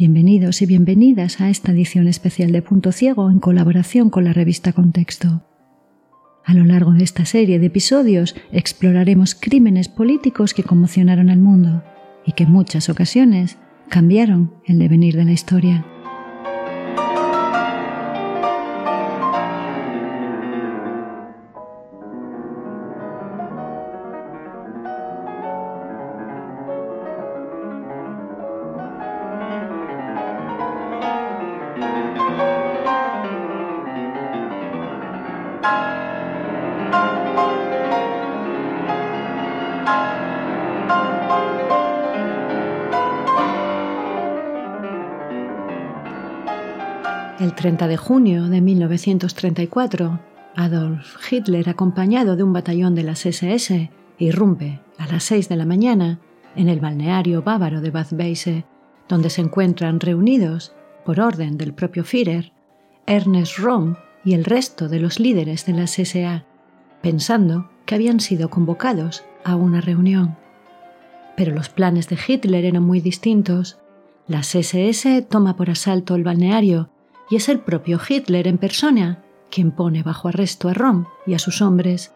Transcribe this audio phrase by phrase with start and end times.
[0.00, 4.72] Bienvenidos y bienvenidas a esta edición especial de Punto Ciego en colaboración con la revista
[4.72, 5.42] Contexto.
[6.42, 11.84] A lo largo de esta serie de episodios exploraremos crímenes políticos que conmocionaron al mundo
[12.24, 13.58] y que en muchas ocasiones
[13.90, 15.84] cambiaron el devenir de la historia.
[47.60, 50.18] 30 de junio de 1934,
[50.56, 55.66] Adolf Hitler, acompañado de un batallón de las SS, irrumpe a las 6 de la
[55.66, 56.20] mañana
[56.56, 58.64] en el balneario bávaro de Bad Weisse,
[59.10, 60.72] donde se encuentran reunidos,
[61.04, 62.50] por orden del propio Führer,
[63.06, 66.46] Ernest Röhm y el resto de los líderes de la SA,
[67.02, 70.34] pensando que habían sido convocados a una reunión.
[71.36, 73.78] Pero los planes de Hitler eran muy distintos.
[74.28, 76.88] La SS toma por asalto el balneario
[77.30, 81.38] y es el propio Hitler en persona quien pone bajo arresto a Rom y a
[81.38, 82.12] sus hombres,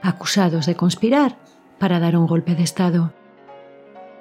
[0.00, 1.38] acusados de conspirar
[1.78, 3.12] para dar un golpe de Estado.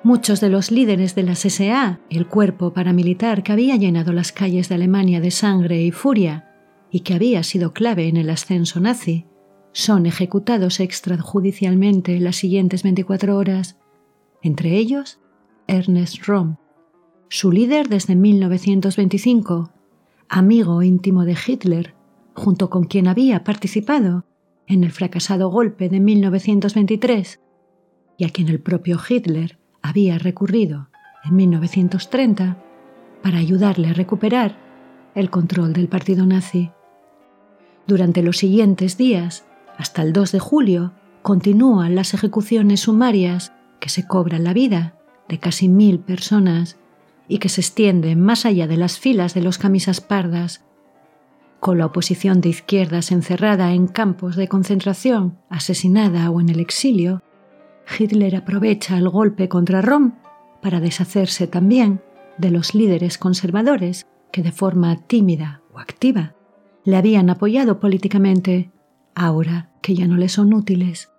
[0.04, 4.68] Muchos de los líderes de la SA, el cuerpo paramilitar que había llenado las calles
[4.68, 6.48] de Alemania de sangre y furia
[6.90, 9.28] y que había sido clave en el ascenso nazi,
[9.74, 13.78] son ejecutados extrajudicialmente en las siguientes 24 horas,
[14.42, 15.20] entre ellos
[15.68, 16.58] Ernest Rom,
[17.30, 19.72] su líder desde 1925
[20.32, 21.94] amigo íntimo de Hitler,
[22.34, 24.24] junto con quien había participado
[24.66, 27.42] en el fracasado golpe de 1923
[28.18, 30.88] y a quien el propio Hitler había recurrido
[31.26, 32.58] en 1930
[33.22, 34.58] para ayudarle a recuperar
[35.16, 36.72] el control del partido nazi.
[37.86, 39.46] Durante los siguientes días,
[39.78, 40.94] hasta el 2 de julio,
[41.24, 44.96] continúan las ejecuciones sumarias que se cobran la vida
[45.28, 46.80] de casi mil personas
[47.28, 50.64] y que se extiende más allá de las filas de los camisas pardas,
[51.60, 57.22] con la oposición de izquierdas encerrada en campos de concentración, asesinada o en el exilio,
[58.00, 60.14] Hitler aprovecha el golpe contra Rom
[60.62, 62.02] para deshacerse también
[62.38, 66.34] de los líderes conservadores que de forma tímida o activa
[66.84, 68.72] le habían apoyado políticamente,
[69.14, 71.12] ahora que ya no le son útiles.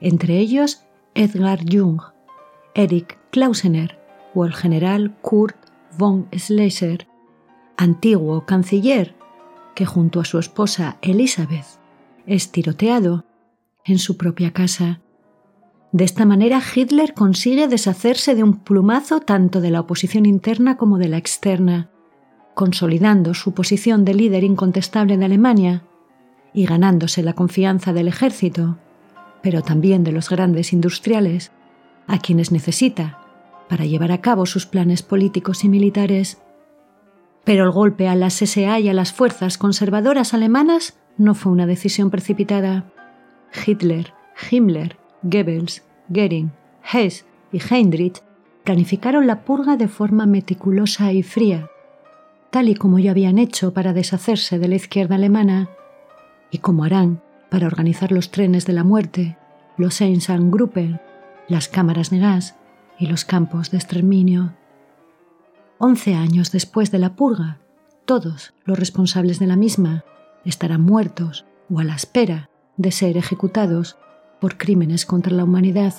[0.00, 0.84] Entre ellos
[1.14, 2.00] Edgar Jung,
[2.74, 3.99] Erich Klausener,
[4.34, 5.56] o el general Kurt
[5.98, 7.06] von Schleicher,
[7.76, 9.14] antiguo canciller
[9.74, 11.66] que junto a su esposa Elizabeth
[12.26, 13.24] es tiroteado
[13.84, 15.00] en su propia casa.
[15.92, 20.98] De esta manera Hitler consigue deshacerse de un plumazo tanto de la oposición interna como
[20.98, 21.90] de la externa,
[22.54, 25.84] consolidando su posición de líder incontestable de Alemania
[26.52, 28.78] y ganándose la confianza del ejército,
[29.42, 31.52] pero también de los grandes industriales,
[32.06, 33.19] a quienes necesita
[33.70, 36.42] para llevar a cabo sus planes políticos y militares.
[37.44, 41.66] Pero el golpe a las SA y a las fuerzas conservadoras alemanas no fue una
[41.66, 42.90] decisión precipitada.
[43.64, 44.12] Hitler,
[44.50, 46.50] Himmler, Goebbels, Goering,
[46.92, 48.20] Hess y Heinrich
[48.64, 51.70] planificaron la purga de forma meticulosa y fría,
[52.50, 55.68] tal y como ya habían hecho para deshacerse de la izquierda alemana
[56.50, 59.36] y como harán para organizar los trenes de la muerte,
[59.76, 61.00] los Einsatzgruppen,
[61.48, 62.56] las cámaras de gas
[63.00, 64.52] y los campos de exterminio.
[65.78, 67.58] Once años después de la purga,
[68.04, 70.04] todos los responsables de la misma
[70.44, 73.96] estarán muertos o a la espera de ser ejecutados
[74.40, 75.94] por crímenes contra la humanidad,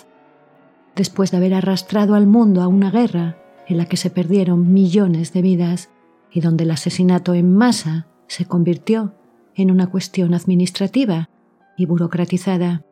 [0.96, 3.38] después de haber arrastrado al mundo a una guerra
[3.68, 5.90] en la que se perdieron millones de vidas
[6.32, 9.16] y donde el asesinato en masa se convirtió
[9.56, 11.30] en una cuestión administrativa
[11.78, 12.84] y burocratizada.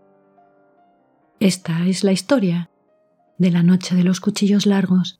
[1.39, 2.69] Esta es la historia
[3.39, 5.19] de la noche de los cuchillos largos.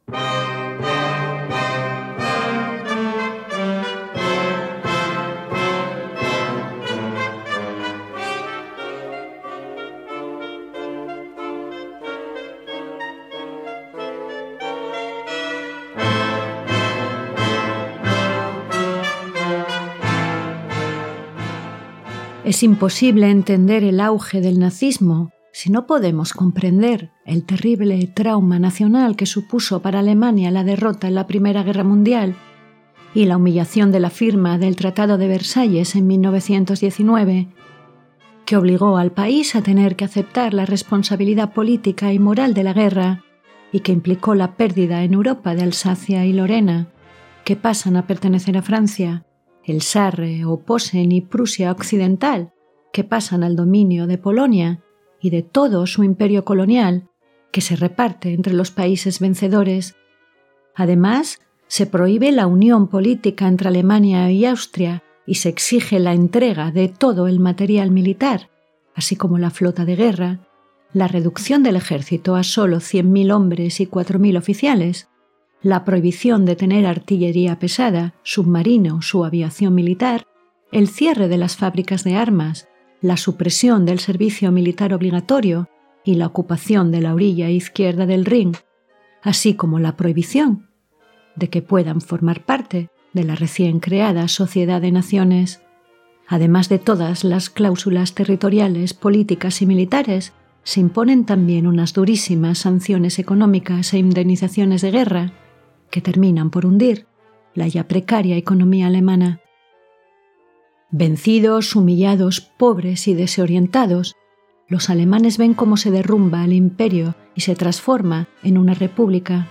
[22.43, 29.17] Es imposible entender el auge del nazismo si no podemos comprender el terrible trauma nacional
[29.17, 32.37] que supuso para Alemania la derrota en la Primera Guerra Mundial
[33.13, 37.49] y la humillación de la firma del Tratado de Versalles en 1919,
[38.45, 42.71] que obligó al país a tener que aceptar la responsabilidad política y moral de la
[42.71, 43.25] guerra
[43.73, 46.87] y que implicó la pérdida en Europa de Alsacia y Lorena,
[47.43, 49.25] que pasan a pertenecer a Francia,
[49.65, 52.53] el Sarre o Posen y Prusia Occidental,
[52.93, 54.85] que pasan al dominio de Polonia
[55.21, 57.09] y de todo su imperio colonial,
[57.51, 59.95] que se reparte entre los países vencedores.
[60.75, 66.71] Además, se prohíbe la unión política entre Alemania y Austria y se exige la entrega
[66.71, 68.49] de todo el material militar,
[68.95, 70.39] así como la flota de guerra,
[70.93, 75.07] la reducción del ejército a solo 100.000 hombres y 4.000 oficiales,
[75.61, 80.25] la prohibición de tener artillería pesada, submarinos o aviación militar,
[80.71, 82.67] el cierre de las fábricas de armas,
[83.01, 85.69] la supresión del servicio militar obligatorio
[86.03, 88.53] y la ocupación de la orilla izquierda del Rin,
[89.21, 90.69] así como la prohibición
[91.35, 95.61] de que puedan formar parte de la recién creada Sociedad de Naciones,
[96.27, 103.17] además de todas las cláusulas territoriales, políticas y militares, se imponen también unas durísimas sanciones
[103.17, 105.33] económicas e indemnizaciones de guerra
[105.89, 107.07] que terminan por hundir
[107.55, 109.39] la ya precaria economía alemana.
[110.91, 114.15] Vencidos, humillados, pobres y desorientados,
[114.67, 119.49] los alemanes ven cómo se derrumba el imperio y se transforma en una república,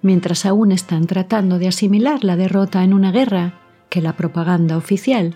[0.00, 5.34] mientras aún están tratando de asimilar la derrota en una guerra que la propaganda oficial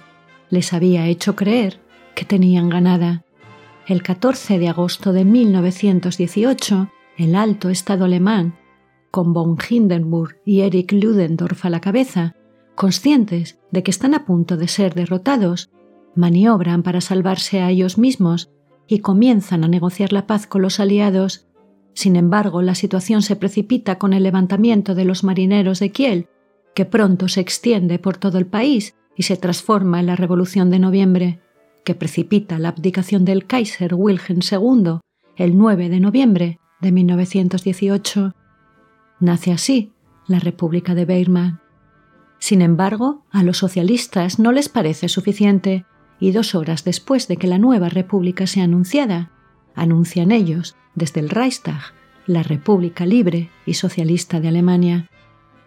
[0.49, 1.81] les había hecho creer
[2.14, 3.25] que tenían ganada.
[3.87, 8.54] El 14 de agosto de 1918, el alto Estado alemán,
[9.10, 12.37] con von Hindenburg y Erich Ludendorff a la cabeza,
[12.74, 15.70] conscientes de que están a punto de ser derrotados,
[16.14, 18.50] maniobran para salvarse a ellos mismos
[18.86, 21.46] y comienzan a negociar la paz con los aliados.
[21.94, 26.28] Sin embargo, la situación se precipita con el levantamiento de los marineros de Kiel,
[26.74, 30.78] que pronto se extiende por todo el país y se transforma en la Revolución de
[30.78, 31.40] Noviembre,
[31.84, 35.00] que precipita la abdicación del Kaiser Wilhelm II
[35.36, 38.34] el 9 de noviembre de 1918.
[39.20, 39.92] Nace así
[40.26, 41.62] la República de Weimar.
[42.42, 45.84] Sin embargo, a los socialistas no les parece suficiente
[46.18, 49.30] y dos horas después de que la nueva república sea anunciada,
[49.76, 51.80] anuncian ellos, desde el Reichstag,
[52.26, 55.08] la República Libre y Socialista de Alemania.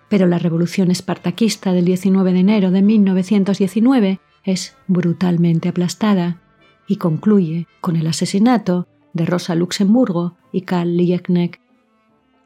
[0.09, 6.41] Pero la revolución espartaquista del 19 de enero de 1919 es brutalmente aplastada
[6.89, 11.61] y concluye con el asesinato de Rosa Luxemburgo y Karl Liebknecht,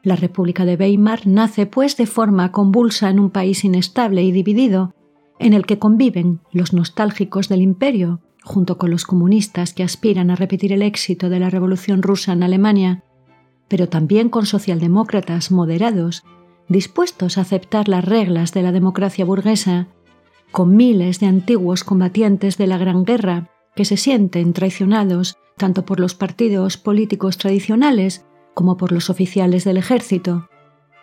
[0.02, 4.94] la República de Weimar nace, pues, de forma convulsa en un país inestable y dividido,
[5.38, 10.36] en el que conviven los nostálgicos del imperio, junto con los comunistas que aspiran a
[10.36, 13.04] repetir el éxito de la Revolución rusa en Alemania,
[13.68, 16.24] pero también con socialdemócratas moderados,
[16.68, 19.88] dispuestos a aceptar las reglas de la democracia burguesa,
[20.50, 26.00] con miles de antiguos combatientes de la Gran Guerra que se sienten traicionados tanto por
[26.00, 28.24] los partidos políticos tradicionales
[28.60, 30.50] como por los oficiales del ejército,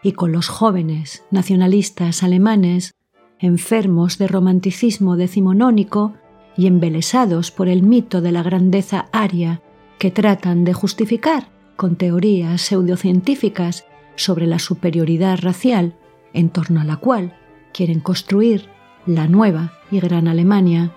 [0.04, 2.94] y con los jóvenes nacionalistas alemanes,
[3.40, 6.14] enfermos de romanticismo decimonónico
[6.56, 9.64] y embelesados por el mito de la grandeza aria
[9.98, 15.96] que tratan de justificar con teorías pseudocientíficas sobre la superioridad racial
[16.34, 17.40] en torno a la cual
[17.74, 18.70] quieren construir
[19.08, 20.92] la nueva y gran Alemania,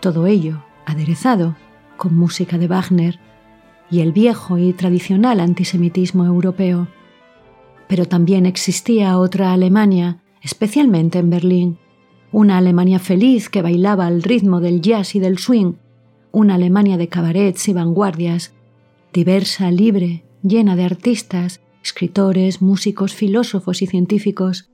[0.00, 1.54] todo ello aderezado
[1.98, 3.20] con música de Wagner
[3.92, 6.88] y el viejo y tradicional antisemitismo europeo.
[7.88, 11.78] Pero también existía otra Alemania, especialmente en Berlín,
[12.32, 15.74] una Alemania feliz que bailaba al ritmo del jazz y del swing,
[16.32, 18.54] una Alemania de cabarets y vanguardias,
[19.12, 24.70] diversa, libre, llena de artistas, escritores, músicos, filósofos y científicos,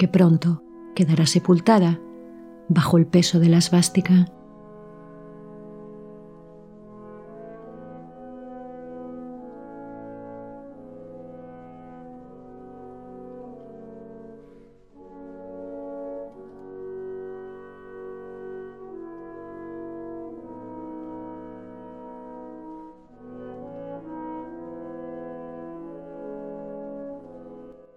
[0.00, 0.64] que pronto
[0.96, 2.00] quedará sepultada
[2.68, 4.32] bajo el peso de la svástica.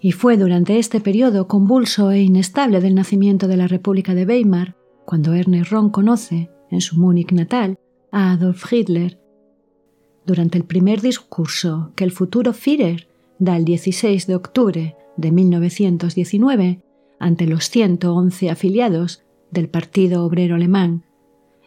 [0.05, 4.75] Y fue durante este periodo convulso e inestable del nacimiento de la República de Weimar
[5.03, 7.79] cuando Ernest Ron conoce, en su Múnich natal,
[8.11, 9.19] a Adolf Hitler.
[10.23, 13.07] Durante el primer discurso que el futuro Führer
[13.39, 16.83] da el 16 de octubre de 1919
[17.17, 21.03] ante los 111 afiliados del Partido Obrero Alemán,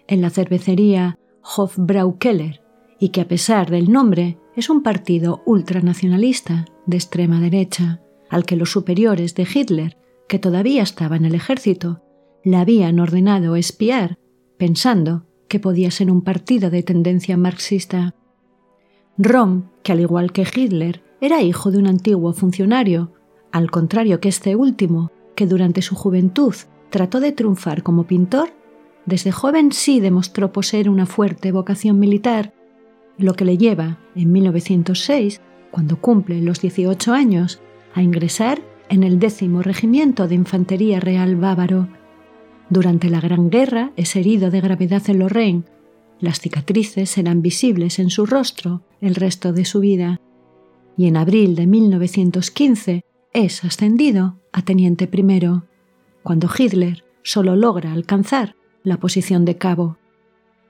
[0.07, 2.63] en la cervecería Hofbraukeller
[3.01, 8.01] y que a pesar del nombre es un partido ultranacionalista de extrema derecha,
[8.31, 9.97] al que los superiores de Hitler,
[10.29, 12.03] que todavía estaba en el ejército,
[12.45, 14.19] le habían ordenado espiar,
[14.57, 18.15] pensando que podía ser un partido de tendencia marxista.
[19.17, 23.13] Rom, que al igual que Hitler era hijo de un antiguo funcionario,
[23.51, 26.55] al contrario que este último, que durante su juventud
[26.91, 28.51] trató de triunfar como pintor,
[29.07, 32.53] desde joven sí demostró poseer una fuerte vocación militar,
[33.17, 37.61] lo que le lleva, en 1906, cuando cumple los 18 años,
[37.95, 41.89] a ingresar en el décimo regimiento de Infantería Real Bávaro.
[42.71, 45.65] Durante la Gran Guerra es herido de gravedad en Lorraine.
[46.21, 50.21] Las cicatrices serán visibles en su rostro el resto de su vida.
[50.97, 55.65] Y en abril de 1915 es ascendido a teniente primero,
[56.23, 59.99] cuando Hitler solo logra alcanzar la posición de cabo.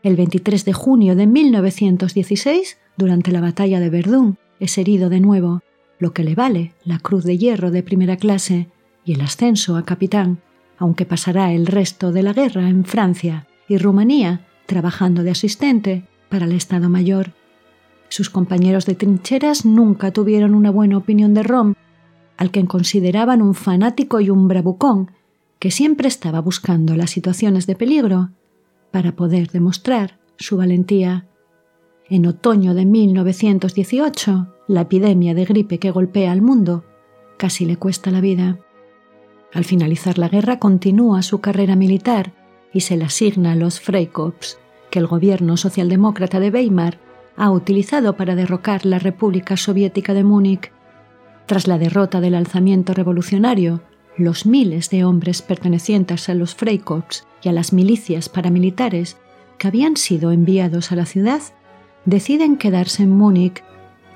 [0.02, 5.62] El 23 de junio de 1916, durante la batalla de Verdún, es herido de nuevo,
[5.99, 8.69] lo que le vale la Cruz de Hierro de primera clase
[9.05, 10.38] y el ascenso a capitán,
[10.78, 16.45] aunque pasará el resto de la guerra en Francia y Rumanía trabajando de asistente para
[16.45, 17.33] el Estado Mayor.
[18.09, 21.75] Sus compañeros de trincheras nunca tuvieron una buena opinión de Rom,
[22.37, 25.11] al que consideraban un fanático y un bravucón
[25.59, 28.31] que siempre estaba buscando las situaciones de peligro
[28.90, 31.27] para poder demostrar su valentía.
[32.11, 36.85] En otoño de 1918, la epidemia de gripe que golpea al mundo
[37.37, 38.59] casi le cuesta la vida.
[39.53, 42.33] Al finalizar la guerra continúa su carrera militar
[42.73, 44.59] y se le asigna a los Freikorps,
[44.91, 46.99] que el gobierno socialdemócrata de Weimar
[47.37, 50.73] ha utilizado para derrocar la República Soviética de Múnich.
[51.45, 53.83] Tras la derrota del alzamiento revolucionario,
[54.17, 59.19] los miles de hombres pertenecientes a los Freikorps y a las milicias paramilitares
[59.59, 61.43] que habían sido enviados a la ciudad
[62.09, 63.62] deciden quedarse en Múnich,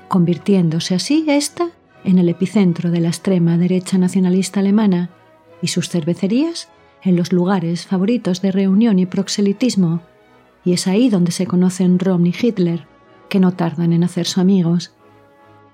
[0.07, 1.69] convirtiéndose así esta
[2.03, 5.11] en el epicentro de la extrema derecha nacionalista alemana
[5.61, 6.69] y sus cervecerías
[7.03, 10.01] en los lugares favoritos de reunión y proxelitismo,
[10.65, 12.87] y es ahí donde se conocen Rom y Hitler,
[13.29, 14.93] que no tardan en hacerse amigos.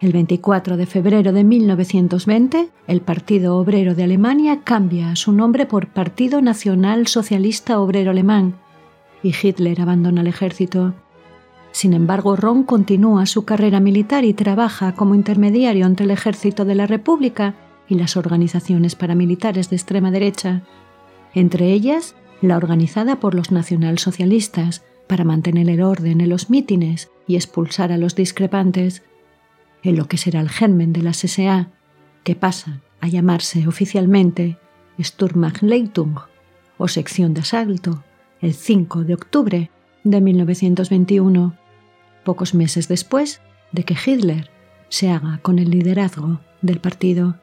[0.01, 5.87] El 24 de febrero de 1920, el Partido Obrero de Alemania cambia su nombre por
[5.87, 8.55] Partido Nacional Socialista Obrero Alemán
[9.23, 10.93] y Hitler abandona el ejército.
[11.71, 16.75] Sin embargo, Ron continúa su carrera militar y trabaja como intermediario entre el ejército de
[16.75, 17.55] la República
[17.87, 20.63] y las organizaciones paramilitares de extrema derecha,
[21.33, 27.35] entre ellas la organizada por los nacionalsocialistas para mantener el orden en los mítines y
[27.35, 29.03] expulsar a los discrepantes,
[29.83, 31.69] en lo que será el germen de la SA,
[32.23, 34.57] que pasa a llamarse oficialmente
[35.01, 36.15] Sturmachleitung
[36.77, 38.03] o sección de asalto
[38.41, 39.71] el 5 de octubre
[40.09, 41.55] de 1921,
[42.23, 44.49] pocos meses después de que Hitler
[44.89, 47.37] se haga con el liderazgo del partido.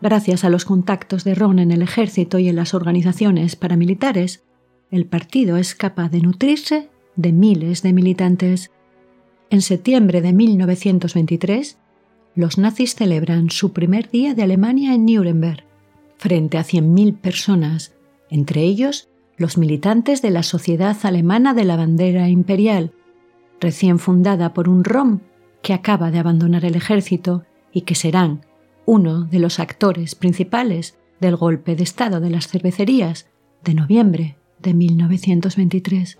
[0.00, 4.44] Gracias a los contactos de Ron en el ejército y en las organizaciones paramilitares,
[4.90, 8.70] el partido es capaz de nutrirse de miles de militantes
[9.50, 11.76] en septiembre de 1923,
[12.36, 15.64] los nazis celebran su primer día de Alemania en Nuremberg,
[16.18, 17.92] frente a 100.000 personas,
[18.30, 19.09] entre ellos
[19.40, 22.92] los militantes de la Sociedad Alemana de la Bandera Imperial,
[23.58, 25.20] recién fundada por un rom
[25.62, 28.44] que acaba de abandonar el ejército y que serán
[28.84, 33.30] uno de los actores principales del golpe de Estado de las cervecerías
[33.64, 36.18] de noviembre de 1923.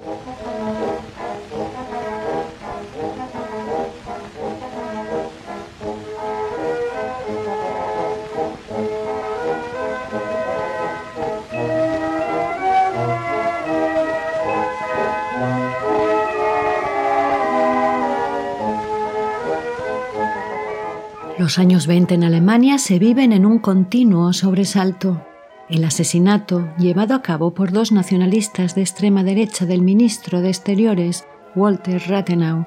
[21.50, 25.26] Los años 20 en Alemania se viven en un continuo sobresalto.
[25.68, 31.26] El asesinato, llevado a cabo por dos nacionalistas de extrema derecha del ministro de Exteriores,
[31.56, 32.66] Walter Rathenau,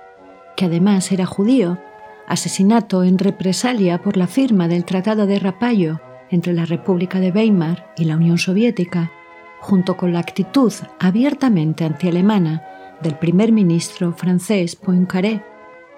[0.57, 1.79] que además era judío,
[2.27, 7.93] asesinato en represalia por la firma del Tratado de Rapallo entre la República de Weimar
[7.95, 9.13] y la Unión Soviética,
[9.61, 12.63] junto con la actitud abiertamente antialemana
[13.01, 15.41] del primer ministro francés Poincaré,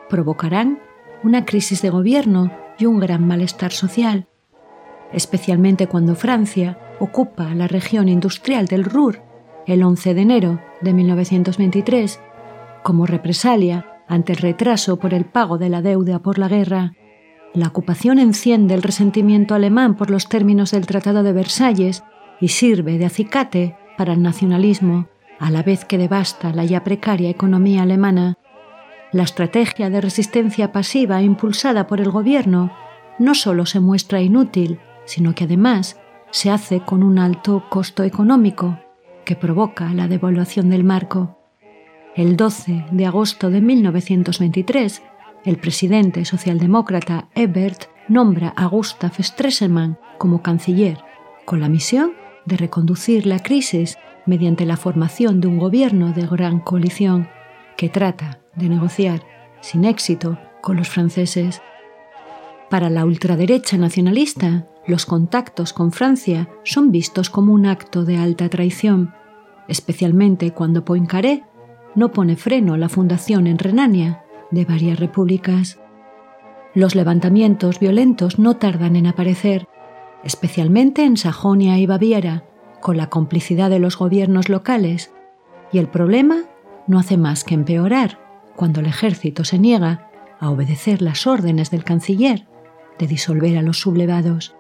[0.07, 0.77] provocarán
[1.23, 4.27] una crisis de gobierno y un gran malestar social,
[5.13, 9.22] especialmente cuando Francia ocupa la región industrial del Ruhr
[9.65, 12.20] el 11 de enero de 1923
[12.84, 16.94] como represalia ante el retraso por el pago de la deuda por la guerra.
[17.53, 22.03] La ocupación enciende el resentimiento alemán por los términos del Tratado de Versalles
[22.39, 25.08] y sirve de acicate para el nacionalismo,
[25.39, 28.38] a la vez que devasta la ya precaria economía alemana,
[29.15, 32.74] la estrategia de resistencia pasiva impulsada por el gobierno
[33.17, 35.98] no solo se muestra inútil, sino que además
[36.31, 38.77] se hace con un alto costo económico
[39.24, 41.39] que provoca la devaluación del marco.
[42.13, 45.01] El 12 de agosto de 1923,
[45.45, 50.98] el presidente socialdemócrata Ebert nombra a Gustav Stresemann como canciller,
[51.45, 52.12] con la misión
[52.43, 57.29] de reconducir la crisis mediante la formación de un gobierno de gran coalición
[57.77, 59.21] que trata de negociar,
[59.62, 61.62] sin éxito, con los franceses.
[62.69, 68.50] Para la ultraderecha nacionalista, los contactos con Francia son vistos como un acto de alta
[68.50, 69.13] traición,
[69.67, 71.43] especialmente cuando Poincaré
[71.95, 75.79] no pone freno a la fundación en Renania de varias repúblicas.
[76.74, 79.67] Los levantamientos violentos no tardan en aparecer,
[80.24, 82.43] especialmente en Sajonia y Baviera,
[82.81, 85.12] con la complicidad de los gobiernos locales,
[85.71, 86.43] y el problema
[86.88, 88.25] no hace más que empeorar
[88.55, 90.09] cuando el ejército se niega
[90.39, 92.47] a obedecer las órdenes del canciller
[93.00, 94.55] de disolver a los sublevados.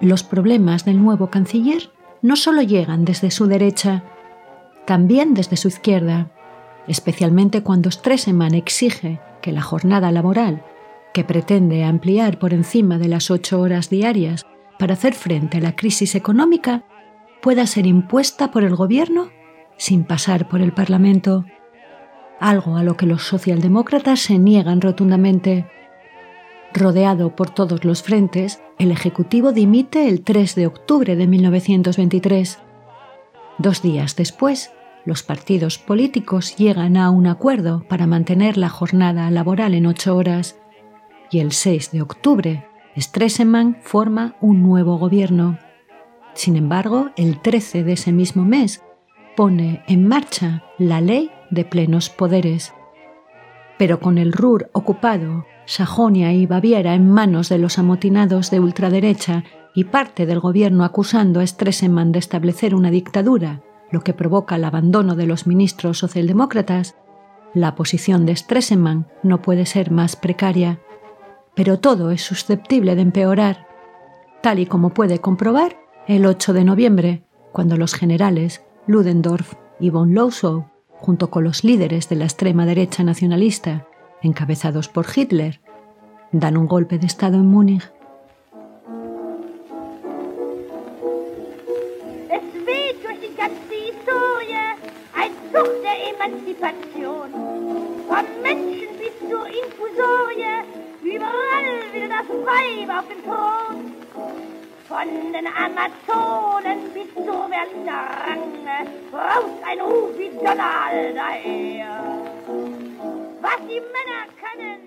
[0.00, 1.90] Los problemas del nuevo canciller
[2.22, 4.04] no solo llegan desde su derecha,
[4.86, 6.30] también desde su izquierda,
[6.86, 10.64] especialmente cuando Stresemann exige que la jornada laboral,
[11.12, 14.46] que pretende ampliar por encima de las ocho horas diarias
[14.78, 16.84] para hacer frente a la crisis económica,
[17.42, 19.30] pueda ser impuesta por el gobierno
[19.76, 21.44] sin pasar por el Parlamento,
[22.40, 25.66] algo a lo que los socialdemócratas se niegan rotundamente.
[26.74, 32.58] Rodeado por todos los frentes, el Ejecutivo dimite el 3 de octubre de 1923.
[33.58, 34.70] Dos días después,
[35.04, 40.60] los partidos políticos llegan a un acuerdo para mantener la jornada laboral en ocho horas
[41.30, 42.66] y el 6 de octubre,
[42.96, 45.58] Stresemann forma un nuevo gobierno.
[46.34, 48.82] Sin embargo, el 13 de ese mismo mes
[49.36, 52.74] pone en marcha la ley de plenos poderes.
[53.78, 59.44] Pero con el Ruhr ocupado, Sajonia y Baviera en manos de los amotinados de ultraderecha
[59.74, 64.64] y parte del gobierno acusando a Stresemann de establecer una dictadura, lo que provoca el
[64.64, 66.96] abandono de los ministros socialdemócratas,
[67.54, 70.80] la posición de Stresemann no puede ser más precaria.
[71.54, 73.66] Pero todo es susceptible de empeorar,
[74.42, 80.14] tal y como puede comprobar el 8 de noviembre, cuando los generales Ludendorff y von
[80.14, 80.66] Lossow,
[80.98, 83.86] junto con los líderes de la extrema derecha nacionalista,
[84.22, 85.60] encabezados por Hitler,
[86.32, 87.90] dan un golpe de Estado en Múnich.
[101.00, 102.28] Überall das
[102.90, 104.57] auf Thron.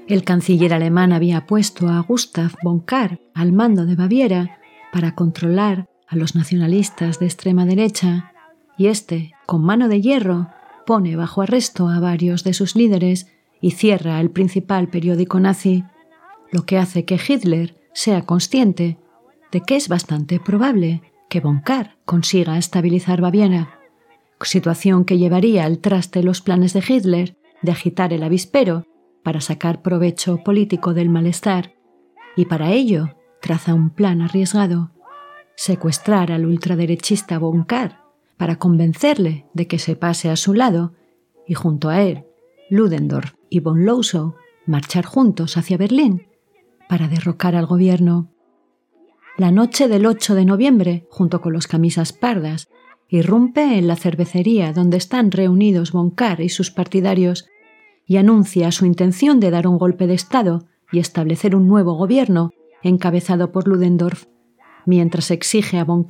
[0.08, 4.58] El canciller alemán había puesto a Gustav von Kahr al mando de Baviera
[4.92, 8.34] para controlar a los nacionalistas de extrema derecha
[8.78, 10.48] y este, con mano de hierro,
[10.88, 13.28] pone bajo arresto a varios de sus líderes
[13.62, 15.84] y cierra el principal periódico nazi,
[16.52, 18.98] lo que hace que Hitler sea consciente
[19.52, 23.80] de que es bastante probable que von Kahr consiga estabilizar Baviera,
[24.44, 28.86] situación que llevaría al traste los planes de Hitler de agitar el avispero
[29.24, 31.74] para sacar provecho político del malestar
[32.36, 34.92] y para ello traza un plan arriesgado,
[35.56, 37.66] secuestrar al ultraderechista Von
[38.38, 40.94] para convencerle de que se pase a su lado
[41.48, 42.26] y junto a él,
[42.70, 44.36] Ludendorff y von Lossow
[44.66, 46.28] marchar juntos hacia Berlín
[46.88, 48.31] para derrocar al gobierno.
[49.38, 52.70] La noche del 8 de noviembre, junto con los camisas pardas,
[53.08, 57.48] irrumpe en la cervecería donde están reunidos Von y sus partidarios
[58.06, 62.52] y anuncia su intención de dar un golpe de Estado y establecer un nuevo gobierno
[62.84, 64.26] encabezado por Ludendorff,
[64.86, 66.06] mientras exige a Von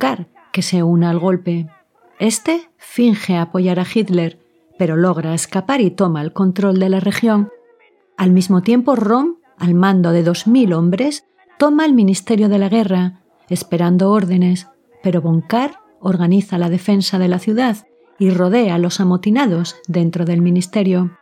[0.52, 1.68] que se una al golpe.
[2.18, 4.40] Este finge apoyar a Hitler,
[4.78, 7.50] pero logra escapar y toma el control de la región.
[8.16, 11.24] Al mismo tiempo, Rom, al mando de dos mil hombres,
[11.62, 14.66] toma el Ministerio de la Guerra, esperando órdenes,
[15.00, 15.44] pero Von
[16.00, 17.86] organiza la defensa de la ciudad
[18.18, 21.16] y rodea a los amotinados dentro del ministerio.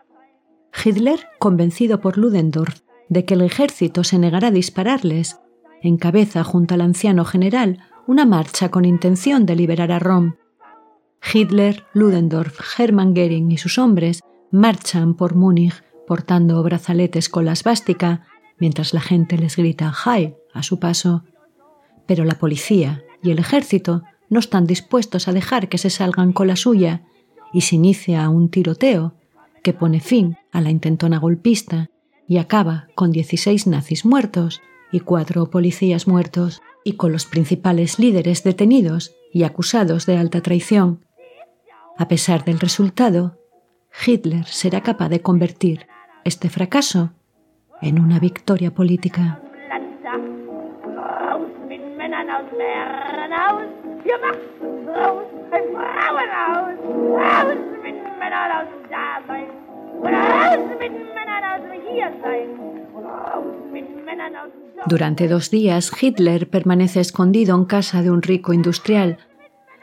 [0.82, 5.38] Hitler, convencido por Ludendorff de que el ejército se negará a dispararles,
[5.82, 10.36] encabeza junto al anciano general una marcha con intención de liberar a Rom.
[11.34, 18.22] Hitler, Ludendorff, Hermann Göring y sus hombres marchan por Múnich portando brazaletes con la svástica
[18.60, 21.24] mientras la gente les grita Heil a su paso.
[22.06, 26.46] Pero la policía y el ejército no están dispuestos a dejar que se salgan con
[26.46, 27.02] la suya
[27.52, 29.14] y se inicia un tiroteo
[29.62, 31.90] que pone fin a la intentona golpista
[32.28, 38.44] y acaba con 16 nazis muertos y cuatro policías muertos y con los principales líderes
[38.44, 41.04] detenidos y acusados de alta traición.
[41.98, 43.38] A pesar del resultado,
[44.06, 45.86] Hitler será capaz de convertir
[46.24, 47.12] este fracaso
[47.82, 49.40] en una victoria política.
[64.86, 69.18] Durante dos días, Hitler permanece escondido en casa de un rico industrial.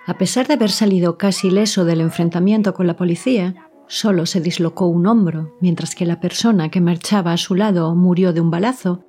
[0.05, 4.87] A pesar de haber salido casi ileso del enfrentamiento con la policía, solo se dislocó
[4.87, 9.03] un hombro, mientras que la persona que marchaba a su lado murió de un balazo.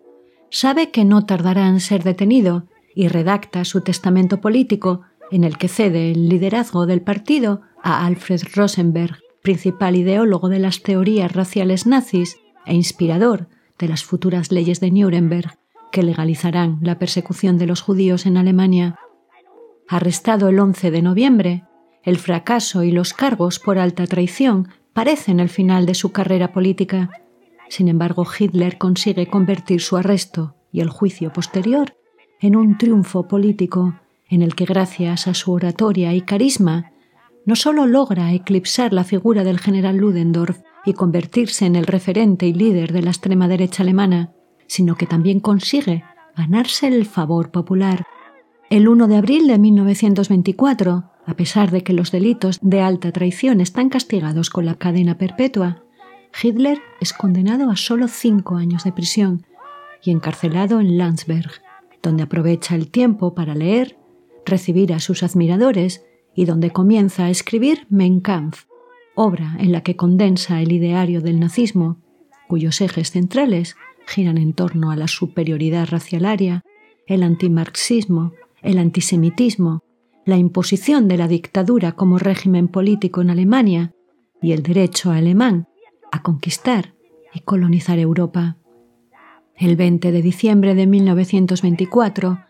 [0.50, 5.68] Sabe que no tardará en ser detenido y redacta su testamento político en el que
[5.68, 12.38] cede el liderazgo del partido a Alfred Rosenberg, principal ideólogo de las teorías raciales nazis
[12.66, 15.58] e inspirador de las futuras leyes de Nuremberg
[15.90, 18.96] que legalizarán la persecución de los judíos en Alemania.
[19.88, 21.64] Arrestado el 11 de noviembre,
[22.08, 27.10] el fracaso y los cargos por alta traición parecen el final de su carrera política.
[27.68, 31.94] Sin embargo, Hitler consigue convertir su arresto y el juicio posterior
[32.40, 36.92] en un triunfo político en el que gracias a su oratoria y carisma
[37.44, 42.54] no solo logra eclipsar la figura del general Ludendorff y convertirse en el referente y
[42.54, 44.32] líder de la extrema derecha alemana,
[44.66, 48.06] sino que también consigue ganarse el favor popular.
[48.70, 53.60] El 1 de abril de 1924, a pesar de que los delitos de alta traición
[53.60, 55.82] están castigados con la cadena perpetua,
[56.42, 59.44] Hitler es condenado a solo cinco años de prisión
[60.02, 61.50] y encarcelado en Landsberg,
[62.02, 63.98] donde aprovecha el tiempo para leer,
[64.46, 66.02] recibir a sus admiradores
[66.34, 68.64] y donde comienza a escribir Mein Kampf,
[69.14, 71.98] obra en la que condensa el ideario del nazismo,
[72.48, 76.64] cuyos ejes centrales giran en torno a la superioridad racialaria,
[77.06, 79.82] el antimarxismo, el antisemitismo,
[80.28, 83.94] la imposición de la dictadura como régimen político en Alemania
[84.42, 85.68] y el derecho alemán
[86.12, 86.92] a conquistar
[87.32, 88.58] y colonizar Europa.
[89.56, 92.40] El 20 de diciembre de 1924,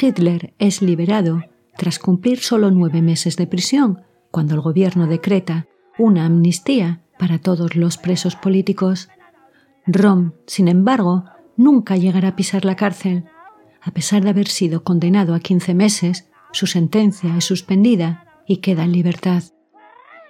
[0.00, 1.42] Hitler es liberado
[1.76, 5.66] tras cumplir solo nueve meses de prisión, cuando el gobierno decreta
[5.98, 9.10] una amnistía para todos los presos políticos.
[9.86, 11.26] Rom, sin embargo,
[11.58, 13.26] nunca llegará a pisar la cárcel.
[13.82, 18.84] A pesar de haber sido condenado a 15 meses, su sentencia es suspendida y queda
[18.84, 19.42] en libertad.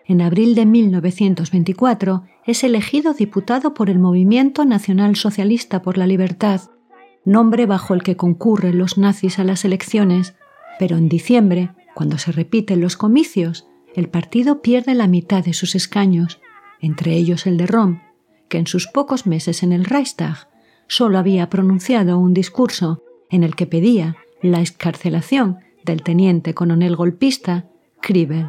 [0.07, 6.63] En abril de 1924 es elegido diputado por el Movimiento Nacional Socialista por la Libertad,
[7.25, 10.35] nombre bajo el que concurren los nazis a las elecciones
[10.79, 15.75] pero en diciembre, cuando se repiten los comicios, el partido pierde la mitad de sus
[15.75, 16.41] escaños,
[16.81, 18.01] entre ellos el de Rom,
[18.49, 20.49] que en sus pocos meses en el Reichstag
[20.87, 27.65] solo había pronunciado un discurso en el que pedía la excarcelación del teniente coronel golpista
[28.03, 28.49] Kriebel.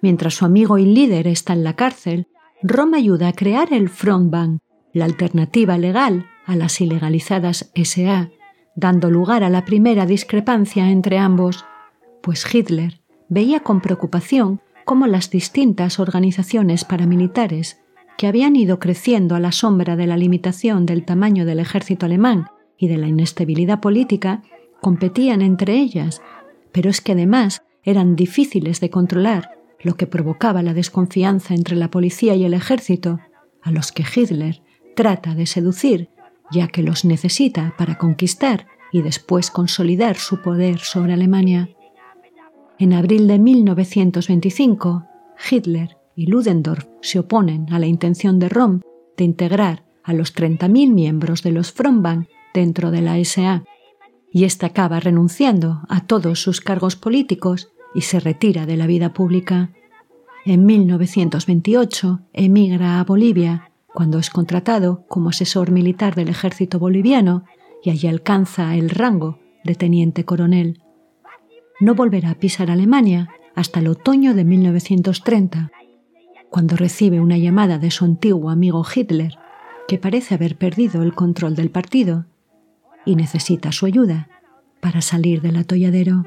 [0.00, 2.28] Mientras su amigo y líder está en la cárcel,
[2.62, 4.60] Rom ayuda a crear el Frontbank,
[4.94, 8.30] la alternativa legal a las ilegalizadas SA,
[8.74, 11.64] dando lugar a la primera discrepancia entre ambos,
[12.22, 17.80] pues Hitler veía con preocupación cómo las distintas organizaciones paramilitares
[18.16, 22.46] que habían ido creciendo a la sombra de la limitación del tamaño del ejército alemán
[22.76, 24.42] y de la inestabilidad política
[24.82, 26.20] competían entre ellas,
[26.72, 31.90] pero es que además eran difíciles de controlar, lo que provocaba la desconfianza entre la
[31.90, 33.18] policía y el ejército,
[33.62, 34.62] a los que Hitler
[34.94, 36.10] trata de seducir
[36.52, 41.70] ya que los necesita para conquistar y después consolidar su poder sobre Alemania.
[42.78, 45.06] En abril de 1925,
[45.50, 48.80] Hitler y Ludendorff se oponen a la intención de Rom
[49.16, 53.64] de integrar a los 30.000 miembros de los Frontbank dentro de la SA,
[54.32, 59.12] y ésta acaba renunciando a todos sus cargos políticos y se retira de la vida
[59.12, 59.70] pública.
[60.46, 67.44] En 1928 emigra a Bolivia cuando es contratado como asesor militar del ejército boliviano
[67.84, 70.82] y allí alcanza el rango de teniente coronel.
[71.80, 75.70] No volverá a pisar Alemania hasta el otoño de 1930,
[76.48, 79.34] cuando recibe una llamada de su antiguo amigo Hitler,
[79.88, 82.26] que parece haber perdido el control del partido
[83.04, 84.28] y necesita su ayuda
[84.80, 86.24] para salir del atolladero.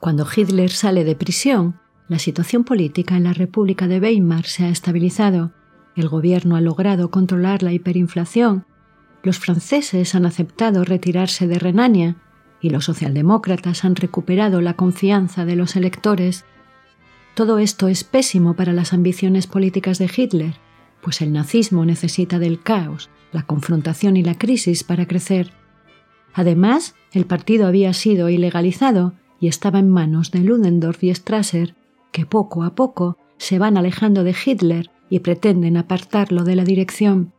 [0.00, 4.70] Cuando Hitler sale de prisión, la situación política en la República de Weimar se ha
[4.70, 5.52] estabilizado,
[5.94, 8.64] el gobierno ha logrado controlar la hiperinflación,
[9.22, 12.16] los franceses han aceptado retirarse de Renania
[12.62, 16.46] y los socialdemócratas han recuperado la confianza de los electores.
[17.34, 20.54] Todo esto es pésimo para las ambiciones políticas de Hitler,
[21.02, 25.52] pues el nazismo necesita del caos, la confrontación y la crisis para crecer.
[26.32, 31.74] Además, el partido había sido ilegalizado y estaba en manos de Ludendorff y Strasser,
[32.12, 37.32] que poco a poco se van alejando de Hitler y pretenden apartarlo de la dirección.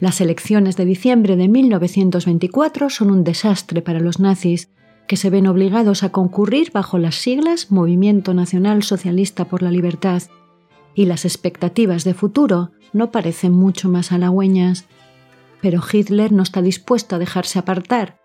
[0.00, 4.70] Las elecciones de diciembre de 1924 son un desastre para los nazis,
[5.06, 10.22] que se ven obligados a concurrir bajo las siglas Movimiento Nacional Socialista por la Libertad,
[10.94, 14.86] y las expectativas de futuro no parecen mucho más halagüeñas.
[15.60, 18.17] Pero Hitler no está dispuesto a dejarse apartar,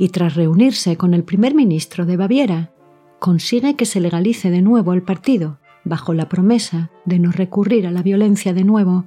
[0.00, 2.72] y tras reunirse con el primer ministro de Baviera,
[3.18, 7.90] consigue que se legalice de nuevo el partido, bajo la promesa de no recurrir a
[7.90, 9.04] la violencia de nuevo,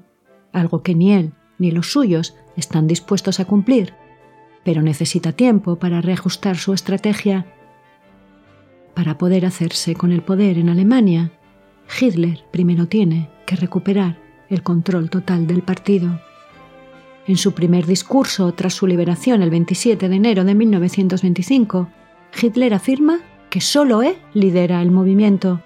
[0.52, 3.96] algo que ni él ni los suyos están dispuestos a cumplir,
[4.64, 7.48] pero necesita tiempo para reajustar su estrategia.
[8.94, 11.32] Para poder hacerse con el poder en Alemania,
[12.00, 16.22] Hitler primero tiene que recuperar el control total del partido.
[17.26, 21.90] En su primer discurso tras su liberación el 27 de enero de 1925,
[22.42, 25.64] Hitler afirma que solo él lidera el movimiento,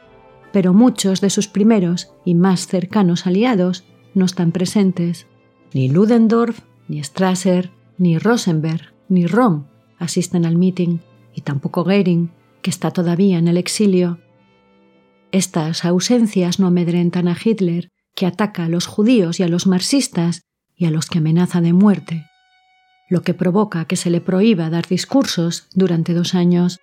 [0.52, 5.26] pero muchos de sus primeros y más cercanos aliados no están presentes.
[5.74, 9.66] Ni Ludendorff, ni Strasser, ni Rosenberg, ni Rom
[9.98, 11.00] asisten al meeting,
[11.34, 14.20] y tampoco Goering, que está todavía en el exilio.
[15.32, 20.42] Estas ausencias no amedrentan a Hitler, que ataca a los judíos y a los marxistas
[20.78, 22.26] y a los que amenaza de muerte,
[23.10, 26.80] lo que provoca que se le prohíba dar discursos durante dos años.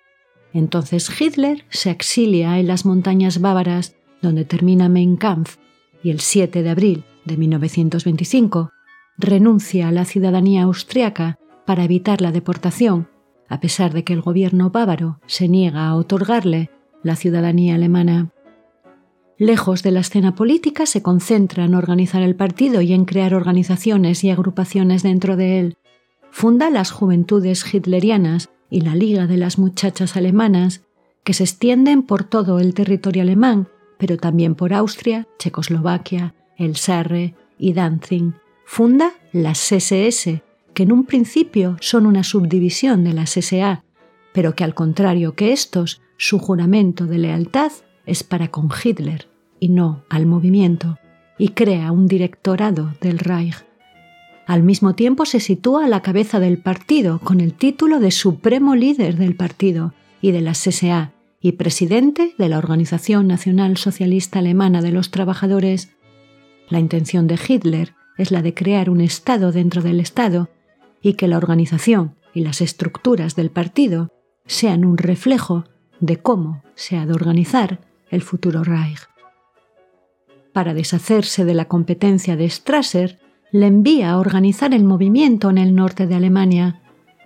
[0.53, 5.57] Entonces Hitler se exilia en las montañas bávaras, donde termina Mein Kampf,
[6.03, 8.71] y el 7 de abril de 1925
[9.17, 13.07] renuncia a la ciudadanía austriaca para evitar la deportación,
[13.47, 16.69] a pesar de que el gobierno bávaro se niega a otorgarle
[17.03, 18.31] la ciudadanía alemana.
[19.37, 24.23] Lejos de la escena política, se concentra en organizar el partido y en crear organizaciones
[24.23, 25.77] y agrupaciones dentro de él.
[26.31, 30.83] Funda las Juventudes Hitlerianas y la Liga de las Muchachas Alemanas,
[31.25, 33.67] que se extienden por todo el territorio alemán,
[33.97, 38.33] pero también por Austria, Checoslovaquia, el Sarre y Danzig,
[38.65, 40.43] funda las SS,
[40.73, 43.83] que en un principio son una subdivisión de las SA,
[44.33, 47.71] pero que al contrario que estos, su juramento de lealtad
[48.05, 49.27] es para con Hitler
[49.59, 50.97] y no al movimiento,
[51.37, 53.65] y crea un directorado del Reich.
[54.45, 58.75] Al mismo tiempo se sitúa a la cabeza del partido con el título de supremo
[58.75, 64.81] líder del partido y de las SA y presidente de la Organización Nacional Socialista Alemana
[64.81, 65.89] de los Trabajadores.
[66.69, 70.49] La intención de Hitler es la de crear un Estado dentro del Estado
[71.01, 74.09] y que la organización y las estructuras del partido
[74.45, 75.65] sean un reflejo
[75.99, 78.99] de cómo se ha de organizar el futuro Reich.
[80.53, 83.19] Para deshacerse de la competencia de Strasser,
[83.51, 86.81] le envía a organizar el movimiento en el norte de Alemania,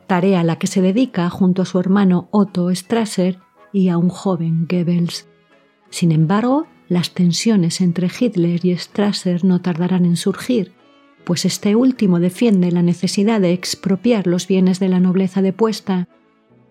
[0.08, 3.40] tarea a la que se dedica junto a su hermano Otto Strasser
[3.72, 5.28] y a un joven Goebbels.
[5.90, 10.74] Sin embargo, las tensiones entre Hitler y Strasser no tardarán en surgir
[11.30, 16.08] pues este último defiende la necesidad de expropiar los bienes de la nobleza depuesta,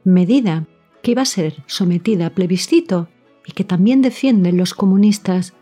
[0.03, 0.67] medida
[1.01, 3.09] que iba a ser sometida a plebiscito
[3.49, 5.55] y que también defienden los comunistas,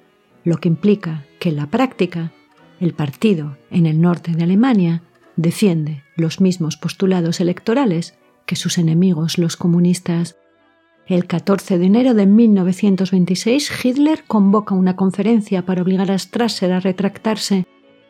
[0.42, 2.32] lo que implica que en la práctica
[2.80, 5.02] el partido en el norte de Alemania
[5.36, 10.36] defiende los mismos postulados electorales que sus enemigos los comunistas.
[11.06, 16.80] El 14 de enero de 1926 Hitler convoca una conferencia para obligar a Strasser a
[16.80, 17.66] retractarse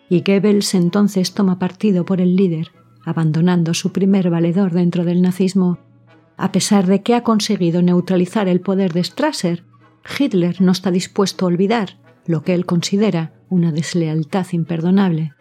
[0.08, 2.72] y Goebbels entonces toma partido por el líder,
[3.04, 5.78] abandonando su primer valedor dentro del nazismo.
[6.36, 9.64] A pesar de que ha conseguido neutralizar el poder de Strasser,
[10.18, 15.32] Hitler no está dispuesto a olvidar lo que él considera una deslealtad imperdonable.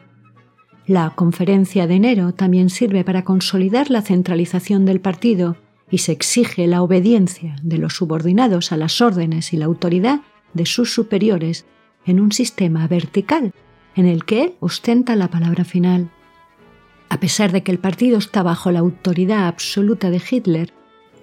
[0.88, 5.58] La conferencia de enero también sirve para consolidar la centralización del partido
[5.90, 10.22] y se exige la obediencia de los subordinados a las órdenes y la autoridad
[10.54, 11.66] de sus superiores
[12.06, 13.54] en un sistema vertical
[13.96, 16.10] en el que él ostenta la palabra final.
[17.10, 20.74] A pesar de que el partido está bajo la autoridad absoluta de Hitler,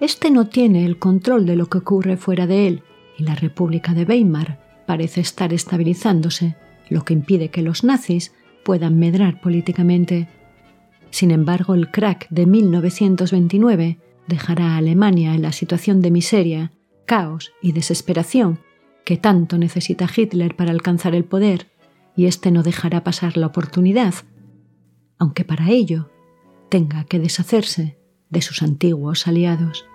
[0.03, 2.83] este no tiene el control de lo que ocurre fuera de él
[3.17, 6.57] y la República de Weimar parece estar estabilizándose,
[6.89, 8.35] lo que impide que los nazis
[8.65, 10.27] puedan medrar políticamente.
[11.11, 16.73] Sin embargo, el crack de 1929 dejará a Alemania en la situación de miseria
[17.07, 18.59] caos y desesperación
[19.05, 21.69] que tanto necesita Hitler para alcanzar el poder,
[22.17, 24.15] y éste no dejará pasar la oportunidad,
[25.19, 26.11] aunque para ello
[26.71, 27.99] tenga que deshacerse
[28.31, 29.87] de sus antiguos aliados.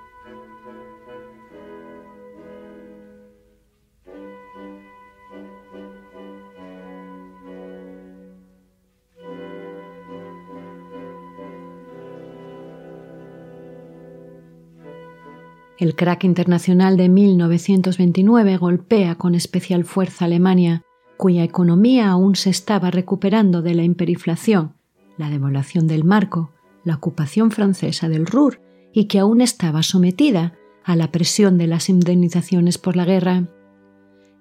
[15.77, 20.81] El crack internacional de 1929 golpea con especial fuerza a Alemania,
[21.17, 24.73] cuya economía aún se estaba recuperando de la hiperinflación,
[25.17, 26.51] la devaluación del marco,
[26.83, 28.59] la ocupación francesa del Ruhr
[28.91, 33.47] y que aún estaba sometida a la presión de las indemnizaciones por la guerra.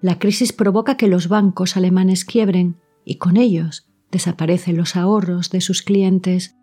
[0.00, 5.60] La crisis provoca que los bancos alemanes quiebren y con ellos desaparecen los ahorros de
[5.60, 6.56] sus clientes.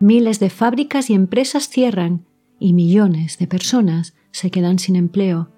[0.00, 2.26] Miles de fábricas y empresas cierran
[2.64, 5.50] y millones de personas se quedan sin empleo.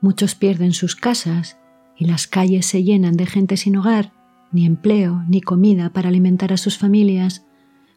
[0.00, 1.56] Muchos pierden sus casas
[1.96, 4.12] y las calles se llenan de gente sin hogar,
[4.50, 7.46] ni empleo, ni comida para alimentar a sus familias.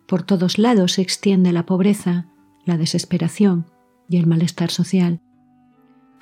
[0.05, 2.27] Por todos lados se extiende la pobreza,
[2.65, 3.65] la desesperación
[4.07, 5.21] y el malestar social.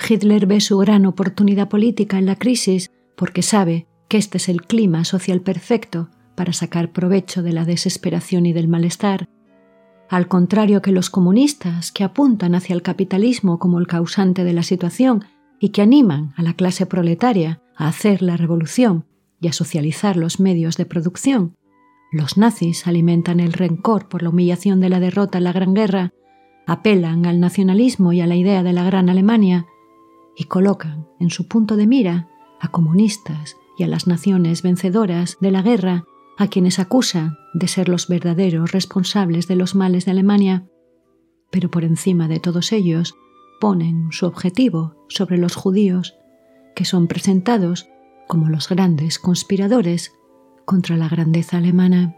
[0.07, 4.62] Hitler ve su gran oportunidad política en la crisis porque sabe que este es el
[4.62, 9.27] clima social perfecto para sacar provecho de la desesperación y del malestar
[10.13, 14.62] al contrario que los comunistas que apuntan hacia el capitalismo como el causante de la
[14.62, 15.26] situación
[15.60, 19.08] y que animan a la clase proletaria a hacer la revolución
[19.41, 21.56] y a socializar los medios de producción,
[22.12, 26.13] los nazis alimentan el rencor por la humillación de la derrota en la Gran Guerra,
[26.67, 29.65] apelan al nacionalismo y a la idea de la Gran Alemania
[30.38, 32.30] y colocan en su punto de mira
[32.62, 36.06] a comunistas y a las naciones vencedoras de la guerra
[36.37, 40.67] a quienes acusa de ser los verdaderos responsables de los males de Alemania,
[41.51, 43.15] pero por encima de todos ellos
[43.59, 46.15] ponen su objetivo sobre los judíos,
[46.75, 47.87] que son presentados
[48.27, 50.11] como los grandes conspiradores
[50.65, 52.15] contra la grandeza alemana.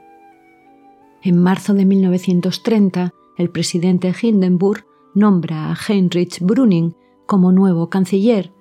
[1.21, 8.53] En marzo de 1930, el presidente Hindenburg nombra a Heinrich Brüning como nuevo canciller,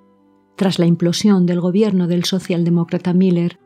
[0.56, 3.58] tras la implosión del gobierno del socialdemócrata Miller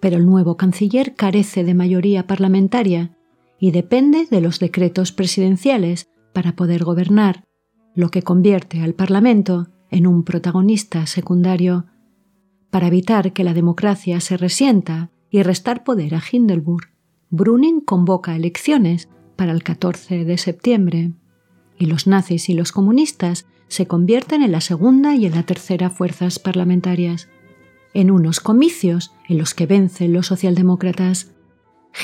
[0.00, 3.16] pero el nuevo canciller carece de mayoría parlamentaria
[3.58, 7.44] y depende de los decretos presidenciales para poder gobernar,
[7.94, 11.86] lo que convierte al Parlamento en un protagonista secundario.
[12.70, 16.88] Para evitar que la democracia se resienta y restar poder a Hindenburg,
[17.30, 21.12] Brüning convoca elecciones para el 14 de septiembre,
[21.78, 25.90] y los nazis y los comunistas se convierten en la segunda y en la tercera
[25.90, 27.28] fuerzas parlamentarias
[27.96, 31.32] en unos comicios en los que vencen los socialdemócratas.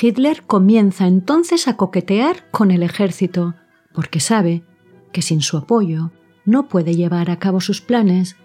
[0.01, 3.53] Hitler comienza entonces a coquetear con el ejército,
[3.93, 4.63] porque sabe
[5.11, 6.11] que sin su apoyo
[6.45, 8.37] no puede llevar a cabo sus planes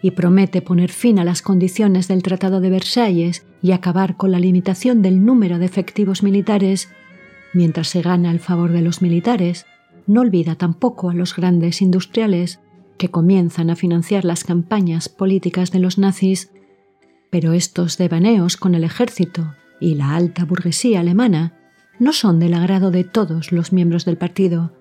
[0.00, 4.38] y promete poner fin a las condiciones del Tratado de Versalles y acabar con la
[4.38, 6.90] limitación del número de efectivos militares.
[7.52, 9.66] Mientras se gana el favor de los militares,
[10.06, 12.60] no olvida tampoco a los grandes industriales
[12.96, 16.50] que comienzan a financiar las campañas políticas de los nazis
[17.34, 21.52] pero estos devaneos con el ejército y la alta burguesía alemana
[21.98, 24.72] no son del agrado de todos los miembros del partido,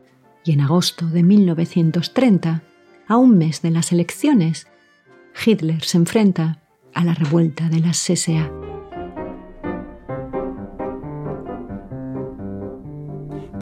[0.44, 2.62] y en agosto de 1930,
[3.08, 4.68] a un mes de las elecciones,
[5.44, 6.60] Hitler se enfrenta
[6.94, 8.52] a la revuelta de las SA.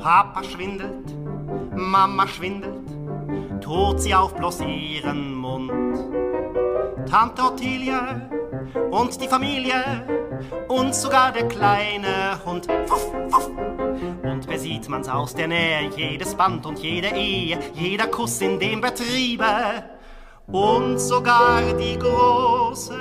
[0.03, 0.41] Papa
[1.77, 2.27] Mama
[3.61, 5.71] tut sie auf bloß ihren Mund.
[7.09, 8.29] Tante Ottilie
[8.91, 10.05] und die Familie
[10.67, 12.67] und sogar der kleine Hund.
[12.85, 13.49] Fuff, fuff.
[14.23, 18.81] Und besieht man's aus der Nähe, jedes Band und jede Ehe, jeder Kuss in dem
[18.81, 19.45] Betriebe
[20.47, 22.93] und sogar die große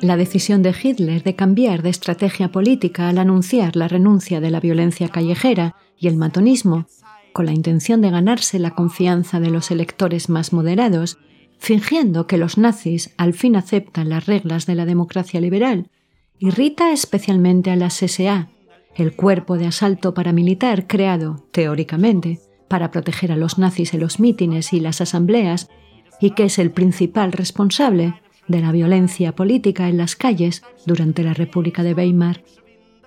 [0.00, 4.60] La decisión de Hitler de cambiar de estrategia política al anunciar la renuncia de la
[4.60, 6.86] violencia callejera y el matonismo,
[7.34, 11.18] con la intención de ganarse la confianza de los electores más moderados,
[11.58, 15.90] fingiendo que los nazis al fin aceptan las reglas de la democracia liberal,
[16.38, 18.50] irrita especialmente a la SA,
[18.94, 24.72] el cuerpo de asalto paramilitar creado, teóricamente, para proteger a los nazis en los mítines
[24.72, 25.68] y las asambleas,
[26.20, 28.14] y que es el principal responsable
[28.46, 32.44] de la violencia política en las calles durante la República de Weimar.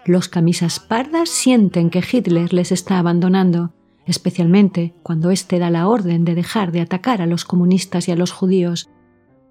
[0.06, 3.72] Los camisas pardas sienten que Hitler les está abandonando
[4.08, 8.16] especialmente cuando éste da la orden de dejar de atacar a los comunistas y a
[8.16, 8.90] los judíos,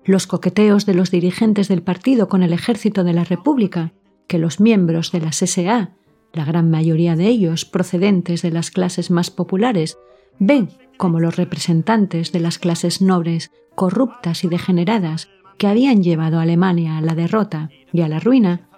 [0.05, 3.93] los coqueteos de los dirigentes del partido con el ejército de la República,
[4.27, 5.91] que los miembros de la SA,
[6.33, 9.99] la gran mayoría de ellos procedentes de las clases más populares,
[10.39, 15.29] ven como los representantes de las clases nobles corruptas y degeneradas
[15.59, 18.69] que habían llevado a Alemania a la derrota y a la ruina,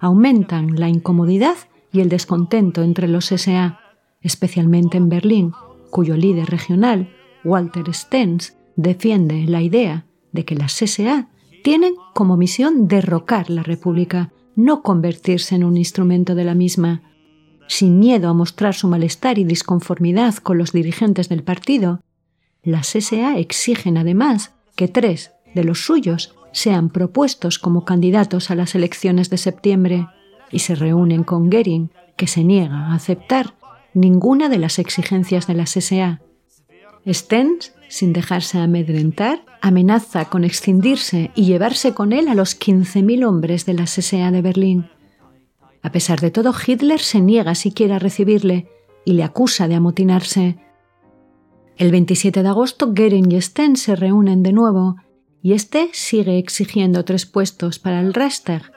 [0.00, 1.56] aumentan la incomodidad
[1.92, 3.80] y el descontento entre los SA,
[4.20, 5.52] especialmente en Berlín,
[5.90, 7.10] cuyo líder regional,
[7.44, 11.28] Walter Stenz, defiende la idea de que las SA
[11.62, 17.02] tienen como misión derrocar la República, no convertirse en un instrumento de la misma.
[17.66, 22.00] Sin miedo a mostrar su malestar y disconformidad con los dirigentes del partido,
[22.62, 28.74] las SA exigen además que tres de los suyos sean propuestos como candidatos a las
[28.74, 30.06] elecciones de septiembre
[30.50, 33.54] y se reúnen con Goering, que se niega a aceptar
[34.00, 36.20] ninguna de las exigencias de las SA.
[37.06, 43.64] Stens, sin dejarse amedrentar, amenaza con excindirse y llevarse con él a los 15.000 hombres
[43.66, 44.90] de la SA de Berlín.
[45.82, 48.68] A pesar de todo, Hitler se niega siquiera a recibirle
[49.04, 50.58] y le acusa de amotinarse.
[51.76, 54.96] El 27 de agosto, Goering y Stens se reúnen de nuevo
[55.40, 58.72] y este sigue exigiendo tres puestos para el Reichstag,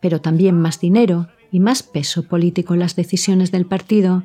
[0.00, 4.24] pero también más dinero y más peso político en las decisiones del partido.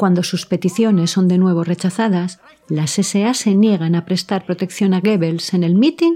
[0.00, 2.40] Cuando sus peticiones son de nuevo rechazadas,
[2.70, 6.14] las SA se niegan a prestar protección a Goebbels en el meeting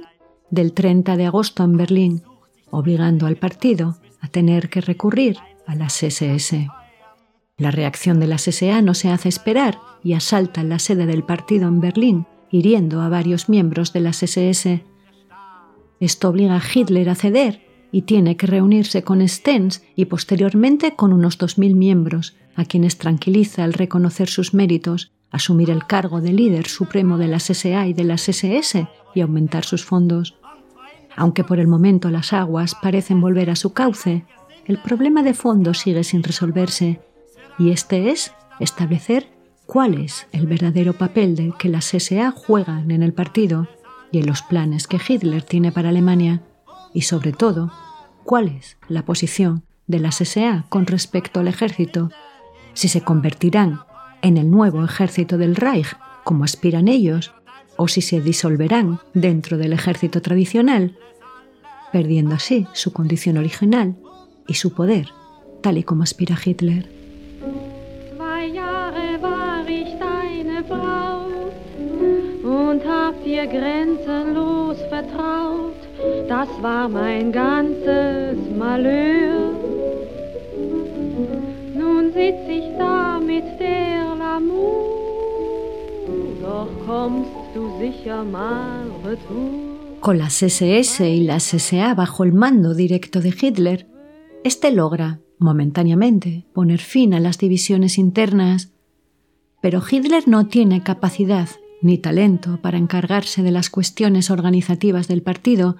[0.48, 2.22] del 30 de agosto en Berlín,
[2.70, 6.66] obligando al partido a tener que recurrir a las SS.
[7.58, 11.68] La reacción de las SA no se hace esperar y asaltan la sede del partido
[11.68, 14.82] en Berlín, hiriendo a varios miembros de las SS.
[16.00, 17.60] Esto obliga a Hitler a ceder
[17.94, 23.62] y tiene que reunirse con Stens y posteriormente con unos 2.000 miembros, a quienes tranquiliza
[23.62, 28.02] al reconocer sus méritos, asumir el cargo de líder supremo de las SA y de
[28.02, 30.34] las SS y aumentar sus fondos.
[31.14, 34.24] Aunque por el momento las aguas parecen volver a su cauce,
[34.66, 37.00] el problema de fondo sigue sin resolverse,
[37.60, 39.28] y este es establecer
[39.66, 43.68] cuál es el verdadero papel que las SA juegan en el partido
[44.10, 46.42] y en los planes que Hitler tiene para Alemania,
[46.92, 47.72] y sobre todo
[48.24, 52.10] cuál es la posición de la SA con respecto al ejército,
[52.72, 53.80] si se convertirán
[54.22, 57.32] en el nuevo ejército del Reich, como aspiran ellos,
[57.76, 60.96] o si se disolverán dentro del ejército tradicional,
[61.92, 63.96] perdiendo así su condición original
[64.46, 65.08] y su poder,
[65.60, 66.88] tal y como aspira Hitler.
[76.34, 79.42] Das war mein ganzes Malheur.
[81.80, 84.80] Nun sitz ich da mit der Lamour,
[86.44, 89.52] doch kommst du sicher mal retour.
[90.00, 93.86] Con las SS y las SA bajo el mando directo de Hitler,
[94.42, 98.72] este logra, momentáneamente, poner fin a las divisiones internas,
[99.62, 101.48] pero Hitler no tiene capacidad
[101.80, 105.76] ni talento para encargarse de las cuestiones organizativas del partido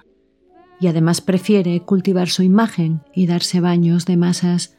[0.79, 4.77] y además prefiere cultivar su imagen y darse baños de masas.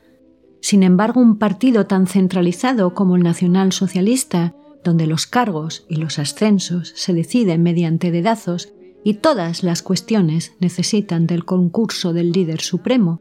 [0.60, 6.18] Sin embargo, un partido tan centralizado como el Nacional Socialista, donde los cargos y los
[6.18, 8.72] ascensos se deciden mediante dedazos
[9.04, 13.20] y todas las cuestiones necesitan del concurso del líder supremo,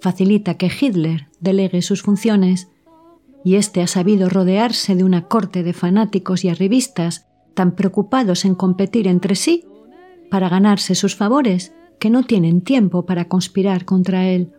[0.00, 2.68] facilita que Hitler delegue sus funciones
[3.44, 8.54] y éste ha sabido rodearse de una corte de fanáticos y arribistas tan preocupados en
[8.54, 9.64] competir entre sí
[10.30, 14.52] para ganarse sus favores que no tienen tiempo para conspirar contra él,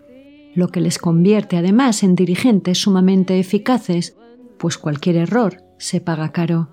[0.54, 4.16] lo que les convierte además en dirigentes sumamente eficaces,
[4.58, 6.70] pues cualquier error se paga caro.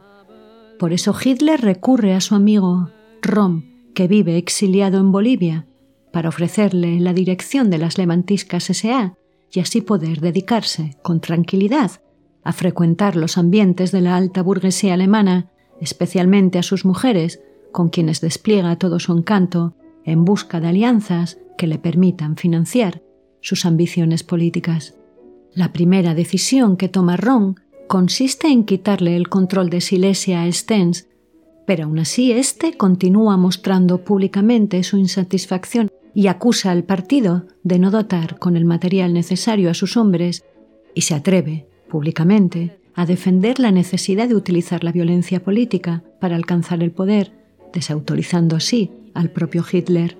[0.79, 2.91] Por eso Hitler recurre a su amigo
[3.23, 3.65] Rom,
[3.95, 5.67] que vive exiliado en Bolivia,
[6.13, 9.15] para ofrecerle la dirección de las levantiscas S.A.
[9.51, 11.93] y así poder dedicarse con tranquilidad
[12.45, 15.51] a frecuentar los ambientes de la alta burguesía alemana,
[15.81, 17.41] especialmente a sus mujeres,
[17.73, 19.75] con quienes despliega todo su encanto
[20.09, 23.03] en busca de alianzas que le permitan financiar
[23.43, 24.95] sus ambiciones políticas.
[25.53, 27.57] La primera decisión que toma Ron
[27.89, 31.09] consiste en quitarle el control de Silesia a Stens,
[31.67, 37.91] pero aún así éste continúa mostrando públicamente su insatisfacción y acusa al partido de no
[37.91, 40.43] dotar con el material necesario a sus hombres
[40.95, 46.83] y se atreve, públicamente, a defender la necesidad de utilizar la violencia política para alcanzar
[46.83, 47.33] el poder,
[47.73, 50.19] desautorizando así al propio Hitler.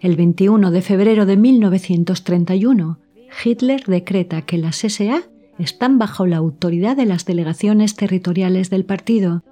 [0.00, 2.98] El 21 de febrero de 1931,
[3.44, 5.22] Hitler decreta que las SA
[5.58, 9.42] están bajo la autoridad de las delegaciones territoriales del partido.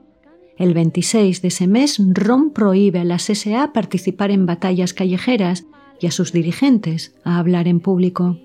[0.58, 5.64] El 26 de ese mes, Rom prohíbe a las SA participar en batallas callejeras
[6.00, 8.38] y a sus dirigentes a hablar en público.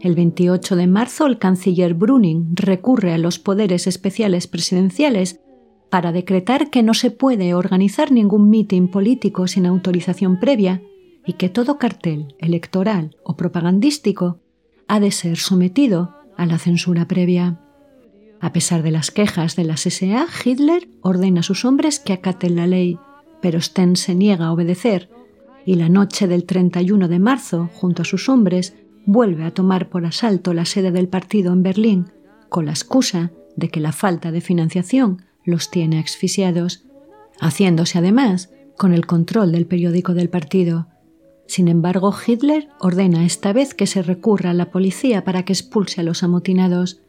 [0.00, 5.40] El 28 de marzo, el canciller Bruning recurre a los poderes especiales presidenciales
[5.90, 10.82] para decretar que no se puede organizar ningún mitin político sin autorización previa
[11.26, 14.38] y que todo cartel electoral o propagandístico
[14.88, 17.60] ha de ser sometido a la censura previa.
[18.40, 22.56] A pesar de las quejas de la SA, Hitler ordena a sus hombres que acaten
[22.56, 22.98] la ley,
[23.42, 25.10] pero Sten se niega a obedecer
[25.66, 28.74] y la noche del 31 de marzo, junto a sus hombres,
[29.04, 32.12] vuelve a tomar por asalto la sede del partido en Berlín,
[32.48, 36.84] con la excusa de que la falta de financiación los tiene asfixiados,
[37.40, 40.88] haciéndose además con el control del periódico del partido.
[41.46, 46.00] Sin embargo, Hitler ordena esta vez que se recurra a la policía para que expulse
[46.00, 47.02] a los amotinados.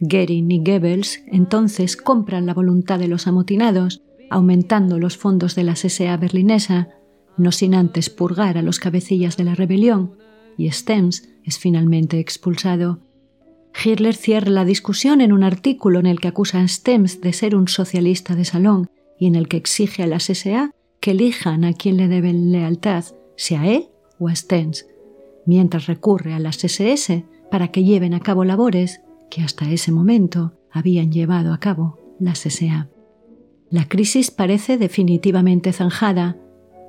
[0.00, 5.76] Goering y Goebbels entonces compran la voluntad de los amotinados, aumentando los fondos de la
[5.76, 6.90] SA berlinesa,
[7.38, 10.16] no sin antes purgar a los cabecillas de la rebelión,
[10.58, 13.00] y Stems es finalmente expulsado.
[13.84, 17.54] Hitler cierra la discusión en un artículo en el que acusa a Stems de ser
[17.54, 20.70] un socialista de salón y en el que exige a las SA
[21.00, 23.04] que elijan a quien le deben lealtad,
[23.36, 24.86] sea él o a Stems,
[25.44, 29.00] mientras recurre a las SS para que lleven a cabo labores
[29.30, 32.88] que hasta ese momento habían llevado a cabo las SA.
[33.70, 36.36] La crisis parece definitivamente zanjada,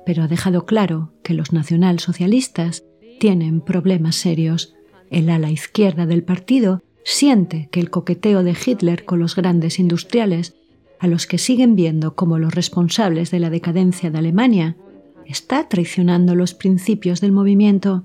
[0.06, 2.84] pero ha dejado claro que los nacionalsocialistas
[3.18, 4.74] tienen problemas serios.
[5.10, 10.54] El ala izquierda del partido siente que el coqueteo de Hitler con los grandes industriales,
[10.98, 14.76] a los que siguen viendo como los responsables de la decadencia de Alemania,
[15.24, 18.04] está traicionando los principios del movimiento,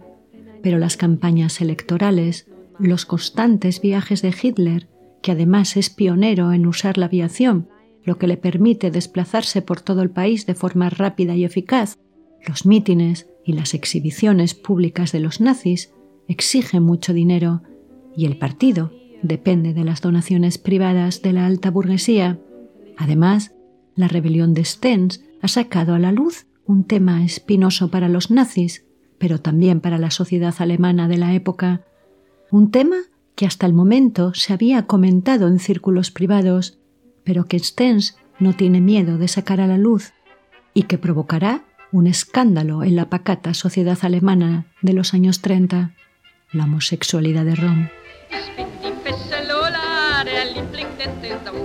[0.61, 2.47] pero las campañas electorales,
[2.79, 4.87] los constantes viajes de Hitler,
[5.21, 7.67] que además es pionero en usar la aviación,
[8.03, 11.97] lo que le permite desplazarse por todo el país de forma rápida y eficaz,
[12.45, 15.93] los mítines y las exhibiciones públicas de los nazis
[16.27, 17.61] exigen mucho dinero
[18.15, 22.39] y el partido depende de las donaciones privadas de la alta burguesía.
[22.97, 23.55] Además,
[23.95, 28.85] la rebelión de Stens ha sacado a la luz un tema espinoso para los nazis,
[29.17, 31.81] pero también para la sociedad alemana de la época,
[32.51, 32.97] un tema
[33.35, 36.77] que hasta el momento se había comentado en círculos privados,
[37.23, 40.13] pero que Stens no tiene miedo de sacar a la luz
[40.73, 45.95] y que provocará un escándalo en la pacata sociedad alemana de los años 30,
[46.53, 47.89] la homosexualidad de Rom.
[48.29, 51.55] Ich bin die beste Lola, der Liebling der Saison.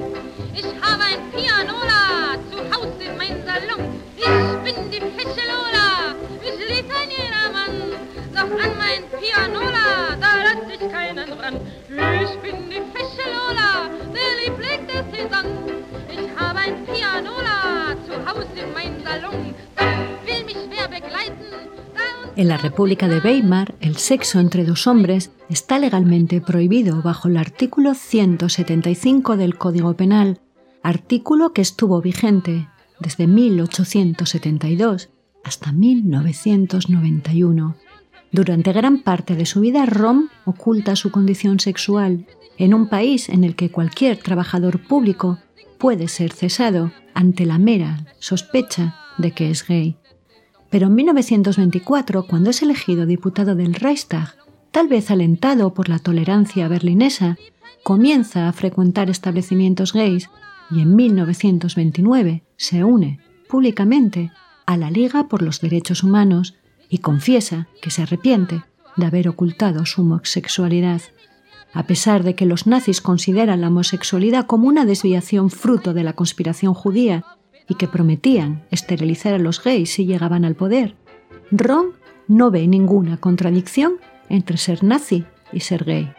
[0.55, 4.01] Ich habe ein Pianola zu Hause in meinem Salon.
[4.17, 7.75] Ich bin die fesche Lola, ich liebe ein jedermann.
[8.33, 11.61] Doch an mein Pianola, da lass ich keinen ran.
[12.25, 15.47] Ich bin die fesche Lola, der Liebling der Saison.
[16.11, 19.55] Ich habe ein Pianola zu Hause in meinem Salon.
[19.77, 21.78] Doch will mich wer begleiten,
[22.39, 27.37] En la República de Weimar, el sexo entre dos hombres está legalmente prohibido bajo el
[27.37, 30.39] artículo 175 del Código Penal,
[30.85, 32.69] artículo que estuvo vigente
[33.01, 35.11] desde 1872
[35.43, 37.75] hasta 1991.
[38.31, 43.43] Durante gran parte de su vida, Rom oculta su condición sexual en un país en
[43.43, 45.41] el que cualquier trabajador público
[45.77, 49.97] puede ser cesado ante la mera sospecha de que es gay.
[50.71, 54.35] Pero en 1924, cuando es elegido diputado del Reichstag,
[54.71, 57.39] tal vez alentado por la tolerancia berlinesa,
[57.83, 60.29] comienza a frecuentar establecimientos gays
[60.71, 64.31] y en 1929 se une públicamente
[64.67, 66.55] a la Liga por los Derechos Humanos
[66.91, 68.63] y confiesa que se arrepiente
[68.97, 71.01] de haber ocultado su homosexualidad.
[71.73, 76.13] A pesar de que los nazis consideran la homosexualidad como una desviación fruto de la
[76.13, 77.25] conspiración judía
[77.69, 80.97] y que prometían esterilizar a los gays si llegaban al poder,
[81.51, 81.93] Ron
[82.27, 83.95] no ve ninguna contradicción
[84.29, 86.13] entre ser nazi y ser gay.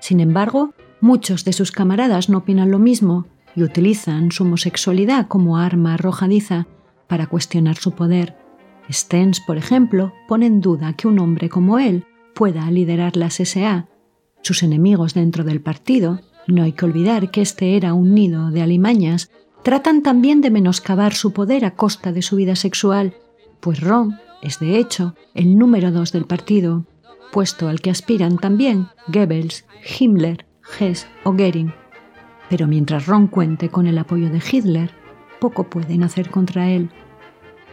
[0.00, 5.58] Sin embargo, muchos de sus camaradas no opinan lo mismo y utilizan su homosexualidad como
[5.58, 6.66] arma arrojadiza
[7.06, 8.36] para cuestionar su poder.
[8.90, 12.04] Stens, por ejemplo, pone en duda que un hombre como él
[12.34, 13.86] pueda liderar las SA.
[14.42, 18.62] Sus enemigos dentro del partido, no hay que olvidar que este era un nido de
[18.62, 19.30] alimañas
[19.62, 23.14] tratan también de menoscabar su poder a costa de su vida sexual,
[23.60, 26.84] pues Ron es de hecho el número dos del partido,
[27.32, 29.64] puesto al que aspiran también Goebbels,
[29.98, 30.46] Himmler,
[30.78, 31.72] Hess o Goering.
[32.48, 34.90] Pero mientras Ron cuente con el apoyo de Hitler,
[35.40, 36.90] poco pueden hacer contra él.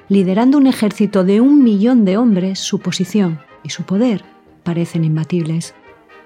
[0.10, 4.24] Liderando un ejército de un millón de hombres, su posición y su poder
[4.64, 5.74] parecen imbatibles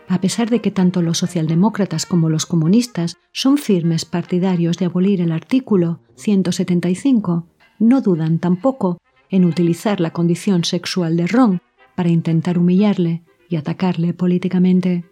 [0.08, 5.22] a pesar de que tanto los socialdemócratas como los comunistas son firmes partidarios de abolir
[5.22, 7.48] el artículo 175,
[7.80, 8.98] no dudan tampoco
[9.30, 11.62] en utilizar la condición sexual de Ron
[11.96, 15.06] para intentar humillarle y atacarle políticamente.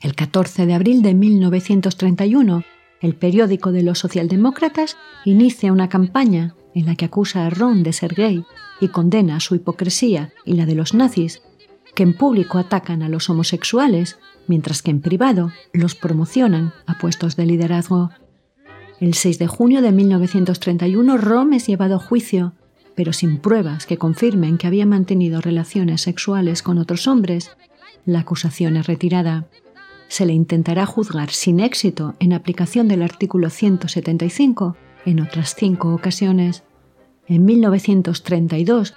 [0.00, 2.64] El 14 de abril de 1931,
[3.00, 7.92] el periódico de los socialdemócratas inicia una campaña en la que acusa a Ron de
[7.92, 8.44] ser gay
[8.80, 11.42] y condena su hipocresía y la de los nazis,
[11.94, 17.36] que en público atacan a los homosexuales, mientras que en privado los promocionan a puestos
[17.36, 18.10] de liderazgo.
[19.00, 22.52] El 6 de junio de 1931 Rom es llevado a juicio,
[22.94, 27.50] pero sin pruebas que confirmen que había mantenido relaciones sexuales con otros hombres.
[28.04, 29.46] La acusación es retirada.
[30.08, 34.76] Se le intentará juzgar sin éxito en aplicación del artículo 175
[35.06, 36.62] en otras cinco ocasiones.
[37.26, 38.94] En 1932,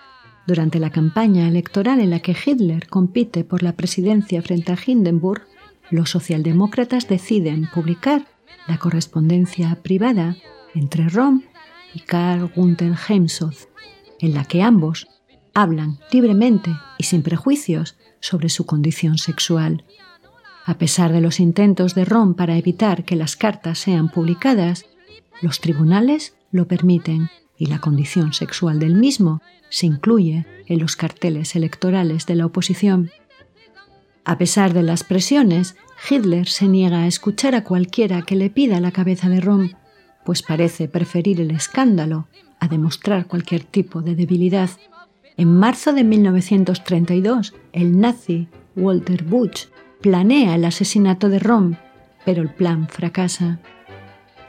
[0.47, 5.43] durante la campaña electoral en la que Hitler compite por la presidencia frente a Hindenburg,
[5.91, 8.25] los socialdemócratas deciden publicar
[8.67, 10.37] la correspondencia privada
[10.73, 11.43] entre Rom
[11.93, 13.67] y Karl Gunther Heimsoth,
[14.19, 15.07] en la que ambos
[15.53, 19.83] hablan libremente y sin prejuicios sobre su condición sexual.
[20.65, 24.85] A pesar de los intentos de Rom para evitar que las cartas sean publicadas,
[25.41, 31.55] los tribunales lo permiten y la condición sexual del mismo se incluye en los carteles
[31.55, 33.11] electorales de la oposición.
[34.25, 35.75] A pesar de las presiones,
[36.09, 39.71] Hitler se niega a escuchar a cualquiera que le pida la cabeza de Rom,
[40.25, 42.27] pues parece preferir el escándalo
[42.59, 44.69] a demostrar cualquier tipo de debilidad.
[45.37, 49.67] En marzo de 1932, el nazi Walter Butch
[50.01, 51.75] planea el asesinato de Rom,
[52.25, 53.59] pero el plan fracasa.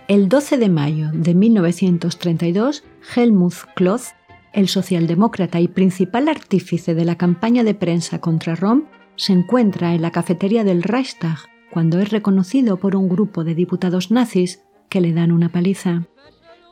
[0.08, 2.82] El 12 de mayo de 1932,
[3.14, 4.14] Helmut Kloth,
[4.54, 8.84] el socialdemócrata y principal artífice de la campaña de prensa contra Rom,
[9.16, 11.40] se encuentra en la cafetería del Reichstag
[11.70, 16.06] cuando es reconocido por un grupo de diputados nazis que le dan una paliza.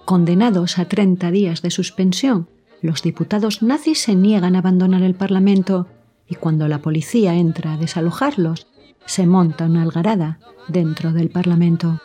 [0.07, 2.49] Condenados a 30 días de suspensión,
[2.81, 5.89] los diputados nazis se niegan a abandonar el Parlamento
[6.27, 8.67] y cuando la policía entra a desalojarlos,
[9.05, 12.01] se monta una algarada dentro del Parlamento.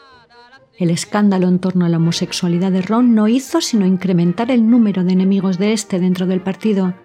[0.81, 5.03] El escándalo en torno a la homosexualidad de Ron no hizo sino incrementar el número
[5.03, 6.95] de enemigos de este dentro del partido.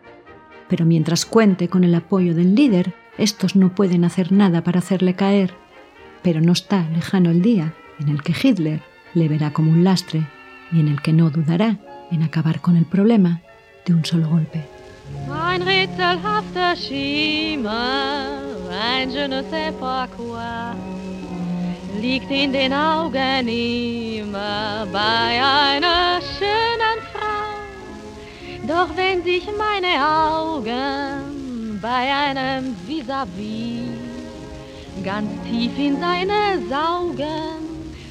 [0.67, 5.13] Pero mientras cuente con el apoyo del líder, estos no pueden hacer nada para hacerle
[5.13, 5.53] caer.
[6.23, 8.81] Pero no está lejano el día en el que Hitler
[9.13, 10.27] le verá como un lastre
[10.73, 11.77] y en el que no dudará
[12.11, 13.43] en acabar con el problema
[13.85, 14.65] de un solo golpe.
[22.01, 27.47] Liegt in den Augen immer bei einer schönen Frau.
[28.67, 33.87] Doch wenn sich meine Augen bei einem vis-à-vis
[35.05, 37.59] ganz tief in seine saugen,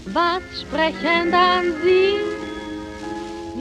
[0.06, 2.16] was sprechen dann sie?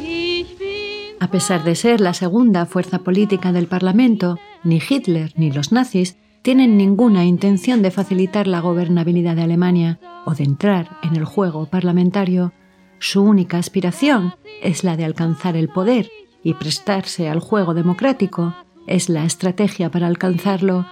[0.00, 0.84] Ich bin
[1.20, 6.16] A pesar de ser la segunda fuerza política del Parlamento, ni Hitler ni los nazis
[6.44, 11.64] tienen ninguna intención de facilitar la gobernabilidad de Alemania o de entrar en el juego
[11.64, 12.52] parlamentario.
[12.98, 16.10] Su única aspiración es la de alcanzar el poder
[16.42, 18.54] y prestarse al juego democrático
[18.86, 20.84] es la estrategia para alcanzarlo.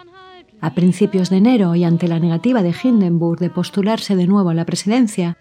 [0.62, 4.55] A principios de enero y ante la negativa de Hindenburg de postularse de nuevo a
[4.55, 5.36] la presidencia,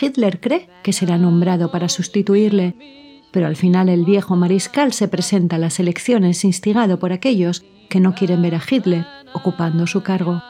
[0.00, 2.76] Hitler cree que será nombrado para sustituirle,
[3.32, 8.00] pero al final el viejo mariscal se presenta a las elecciones instigado por aquellos que
[8.00, 10.42] no quieren ver a Hitler ocupando su cargo.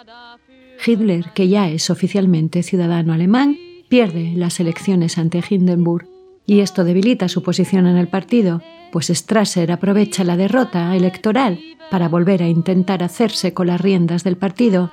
[0.85, 3.57] Hitler, que ya es oficialmente ciudadano alemán,
[3.89, 6.07] pierde las elecciones ante Hindenburg
[6.47, 8.63] y esto debilita su posición en el partido,
[8.93, 11.61] pues Strasser aprovecha la derrota electoral
[11.91, 14.93] para volver a intentar hacerse con las riendas del partido,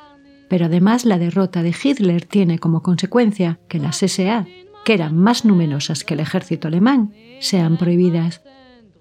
[0.50, 4.46] pero además la derrota de Hitler tiene como consecuencia que las SA,
[4.84, 8.42] que eran más numerosas que el ejército alemán, sean prohibidas.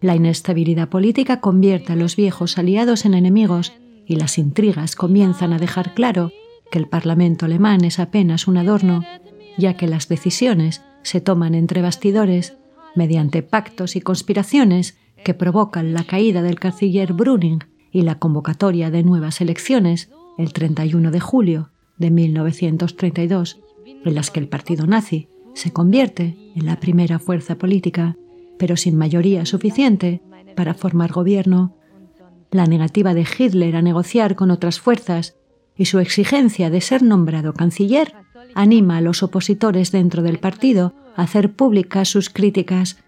[0.02, 3.72] La inestabilidad política convierte a los viejos aliados en enemigos
[4.04, 6.32] y las intrigas comienzan a dejar claro
[6.72, 9.04] que el Parlamento alemán es apenas un adorno,
[9.56, 12.56] ya que las decisiones se toman entre bastidores
[12.96, 17.60] mediante pactos y conspiraciones que provocan la caída del canciller Brüning
[17.92, 23.60] y la convocatoria de nuevas elecciones el 31 de julio de 1932,
[24.04, 28.16] en las que el partido nazi se convierte en la primera fuerza política,
[28.58, 30.22] pero sin mayoría suficiente
[30.54, 31.76] para formar gobierno
[32.50, 35.36] la negativa de Hitler a negociar con otras fuerzas
[35.76, 38.14] y su exigencia de ser nombrado canciller
[38.54, 42.98] anima a los opositores dentro del partido a hacer públicas sus críticas.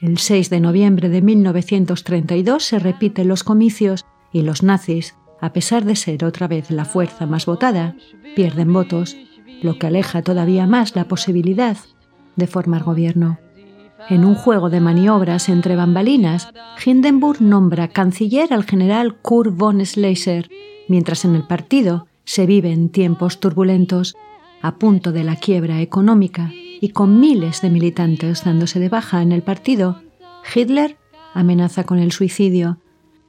[0.00, 5.84] El 6 de noviembre de 1932 se repiten los comicios y los nazis, a pesar
[5.84, 7.96] de ser otra vez la fuerza más votada,
[8.34, 9.16] pierden votos,
[9.62, 11.76] lo que aleja todavía más la posibilidad
[12.36, 13.38] de formar gobierno.
[14.08, 16.48] En un juego de maniobras entre bambalinas,
[16.84, 20.48] Hindenburg nombra canciller al general Kurt von Schleicher,
[20.88, 24.16] mientras en el partido se viven tiempos turbulentos.
[24.60, 29.30] a punto de la quiebra económica y con miles de militantes dándose de baja en
[29.30, 30.02] el partido,
[30.52, 30.96] Hitler
[31.32, 32.78] amenaza con el suicidio.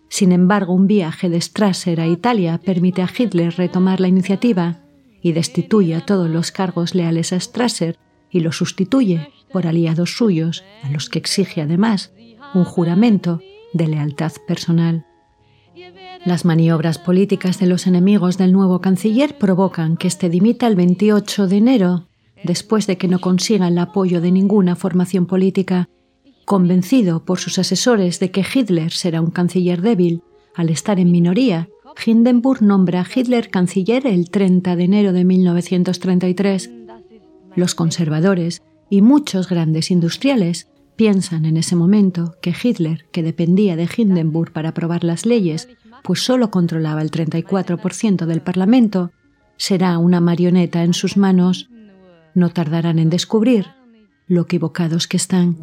[0.07, 4.79] Sin embargo, un viaje de Strasser a Italia permite a Hitler retomar la iniciativa
[5.21, 7.99] y destituye a todos los cargos leales a Strasser
[8.31, 12.11] y lo sustituye por aliados suyos, a los que exige además
[12.53, 13.41] un juramento
[13.73, 15.05] de lealtad personal.
[16.25, 21.47] Las maniobras políticas de los enemigos del nuevo canciller provocan que este dimita el 28
[21.47, 22.07] de enero,
[22.43, 25.89] después de que no consiga el apoyo de ninguna formación política.
[26.45, 30.21] Convencido por sus asesores de que Hitler será un canciller débil,
[30.55, 31.69] al estar en minoría,
[32.05, 36.69] Hindenburg nombra a Hitler canciller el 30 de enero de 1933.
[37.55, 43.87] Los conservadores y muchos grandes industriales piensan en ese momento que Hitler, que dependía de
[43.95, 45.69] Hindenburg para aprobar las leyes,
[46.03, 49.11] pues solo controlaba el 34% del Parlamento,
[49.57, 51.69] será una marioneta en sus manos.
[52.33, 53.67] No tardarán en descubrir
[54.27, 55.57] lo equivocados que están.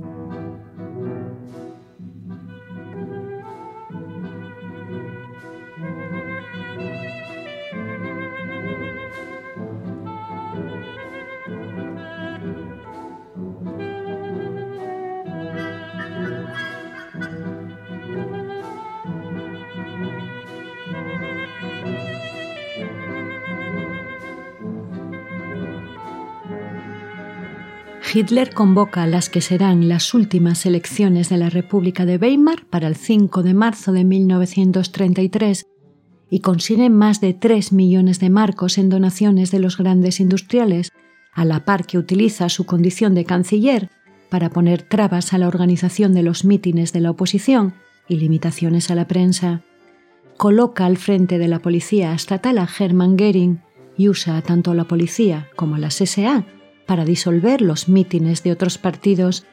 [28.12, 32.94] Hitler convoca las que serán las últimas elecciones de la República de Weimar para el
[32.94, 35.66] 5 de marzo de 1933
[36.30, 40.92] y consigue más de 3 millones de marcos en donaciones de los grandes industriales,
[41.32, 43.90] a la par que utiliza su condición de canciller
[44.30, 47.74] para poner trabas a la organización de los mítines de la oposición
[48.08, 49.62] y limitaciones a la prensa.
[50.36, 53.62] Coloca al frente de la policía estatal a Hermann Göring
[53.96, 56.44] y usa tanto a la policía como a las SA
[56.86, 59.44] para disolver los mítines de otros partidos,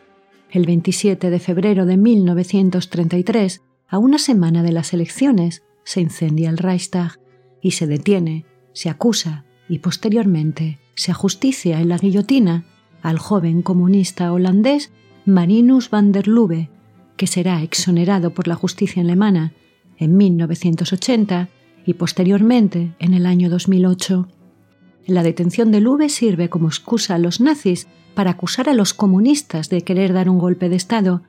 [0.51, 6.57] el 27 de febrero de 1933, a una semana de las elecciones, se incendia el
[6.57, 7.19] Reichstag
[7.61, 12.65] y se detiene, se acusa y posteriormente se ajusticia en la guillotina
[13.01, 14.91] al joven comunista holandés
[15.25, 16.69] Marinus van der Lubbe,
[17.17, 19.53] que será exonerado por la justicia alemana
[19.97, 21.49] en 1980
[21.85, 24.27] y posteriormente en el año 2008.
[25.05, 29.69] La detención de Lube sirve como excusa a los nazis para acusar a los comunistas
[29.69, 31.23] de querer dar un golpe de Estado,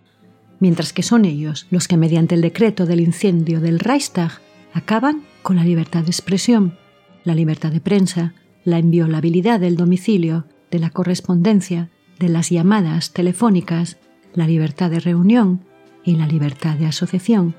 [0.61, 4.41] mientras que son ellos los que mediante el decreto del incendio del Reichstag
[4.73, 6.77] acaban con la libertad de expresión,
[7.25, 13.99] la libertad de prensa, la inviolabilidad del domicilio, de la correspondencia, de las llamadas telefónicas,
[14.35, 15.65] la libertad de reunión
[16.05, 17.57] y la libertad de asociación,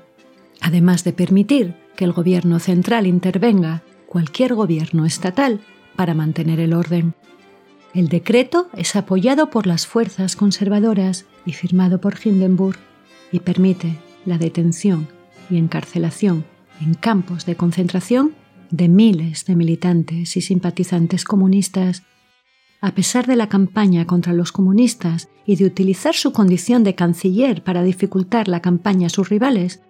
[0.60, 5.60] además de permitir que el gobierno central intervenga, cualquier gobierno estatal,
[5.96, 7.14] para mantener el orden.
[7.94, 12.78] El decreto es apoyado por las fuerzas conservadoras y firmado por Hindenburg
[13.32, 15.08] y permite la detención
[15.50, 16.44] y encarcelación
[16.80, 18.34] en campos de concentración
[18.70, 22.02] de miles de militantes y simpatizantes comunistas.
[22.80, 27.62] A pesar de la campaña contra los comunistas y de utilizar su condición de canciller
[27.62, 29.80] para dificultar la campaña a sus rivales,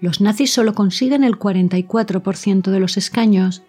[0.00, 3.62] los nazis solo consiguen el 44% de los escaños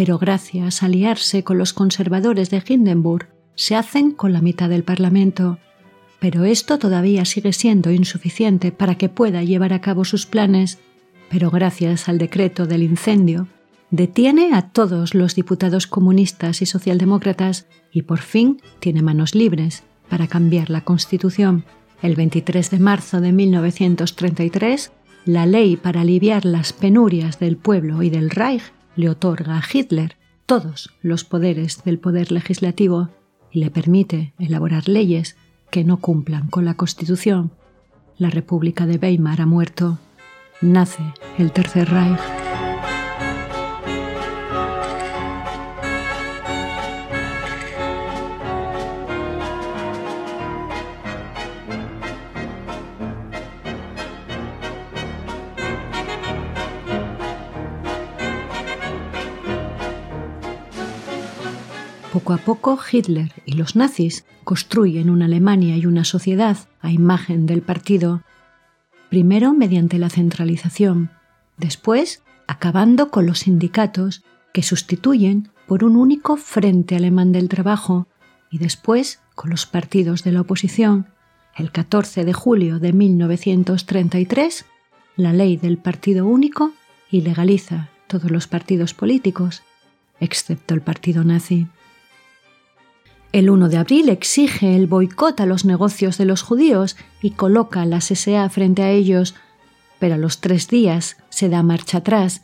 [0.00, 4.82] pero gracias a aliarse con los conservadores de Hindenburg, se hacen con la mitad del
[4.82, 5.58] Parlamento.
[6.20, 10.78] Pero esto todavía sigue siendo insuficiente para que pueda llevar a cabo sus planes,
[11.28, 13.46] pero gracias al decreto del incendio,
[13.90, 20.28] detiene a todos los diputados comunistas y socialdemócratas y por fin tiene manos libres para
[20.28, 21.66] cambiar la Constitución.
[22.00, 24.92] El 23 de marzo de 1933,
[25.26, 28.62] la ley para aliviar las penurias del pueblo y del Reich
[29.00, 33.08] le otorga a Hitler todos los poderes del poder legislativo
[33.50, 35.36] y le permite elaborar leyes
[35.70, 37.50] que no cumplan con la Constitución.
[38.18, 39.98] La República de Weimar ha muerto.
[40.60, 41.02] Nace
[41.38, 42.49] el Tercer Reich.
[62.30, 67.44] Poco a poco Hitler y los nazis construyen una Alemania y una sociedad a imagen
[67.44, 68.22] del partido,
[69.08, 71.10] primero mediante la centralización,
[71.56, 74.22] después acabando con los sindicatos
[74.52, 78.06] que sustituyen por un único Frente Alemán del Trabajo
[78.48, 81.08] y después con los partidos de la oposición.
[81.56, 84.66] El 14 de julio de 1933,
[85.16, 86.70] la ley del partido único
[87.10, 89.64] ilegaliza todos los partidos políticos,
[90.20, 91.66] excepto el partido nazi.
[93.32, 97.84] El 1 de abril exige el boicot a los negocios de los judíos y coloca
[97.86, 99.36] la SA frente a ellos,
[100.00, 102.42] pero a los tres días se da marcha atrás.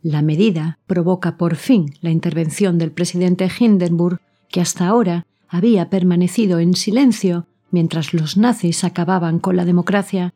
[0.00, 6.60] La medida provoca por fin la intervención del presidente Hindenburg, que hasta ahora había permanecido
[6.60, 10.34] en silencio mientras los nazis acababan con la democracia,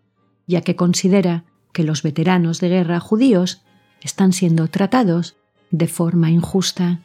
[0.49, 3.63] ya que considera que los veteranos de guerra judíos
[4.03, 5.37] están siendo tratados
[5.71, 7.01] de forma injusta.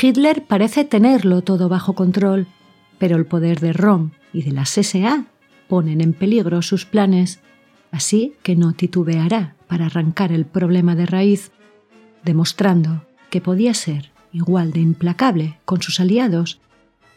[0.00, 2.46] Hitler parece tenerlo todo bajo control,
[2.98, 5.26] pero el poder de Rom y de las SA
[5.68, 7.40] ponen en peligro sus planes,
[7.90, 11.50] así que no titubeará para arrancar el problema de raíz,
[12.24, 16.60] demostrando que podía ser igual de implacable con sus aliados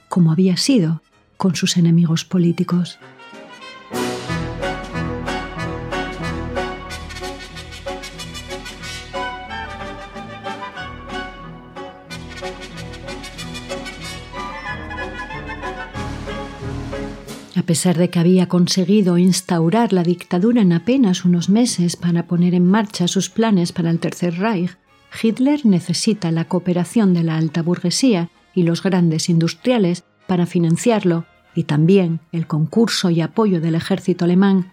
[0.08, 1.02] como había sido
[1.38, 3.00] con sus enemigos políticos.
[17.60, 22.54] A pesar de que había conseguido instaurar la dictadura en apenas unos meses para poner
[22.54, 24.78] en marcha sus planes para el Tercer Reich,
[25.22, 31.66] Hitler necesita la cooperación de la alta burguesía y los grandes industriales para financiarlo y
[31.66, 34.72] también el concurso y apoyo del ejército alemán,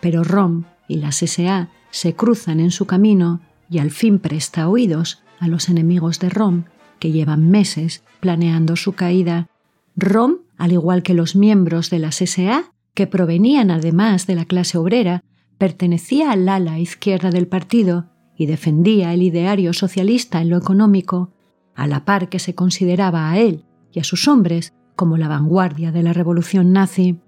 [0.00, 5.24] pero Rom y las SA se cruzan en su camino y al fin presta oídos
[5.40, 6.66] a los enemigos de Rom,
[7.00, 9.48] que llevan meses planeando su caída.
[9.96, 14.76] Rom al igual que los miembros de las SA, que provenían además de la clase
[14.76, 15.22] obrera,
[15.56, 21.32] pertenecía al ala izquierda del partido y defendía el ideario socialista en lo económico,
[21.74, 25.92] a la par que se consideraba a él y a sus hombres como la vanguardia
[25.92, 27.20] de la revolución nazi.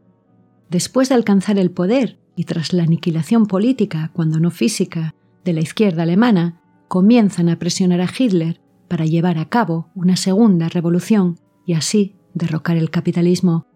[0.68, 5.14] Después de alcanzar el poder y tras la aniquilación política, cuando no física,
[5.44, 10.68] de la izquierda alemana, comienzan a presionar a Hitler para llevar a cabo una segunda
[10.68, 13.66] revolución y así derrocar el capitalismo,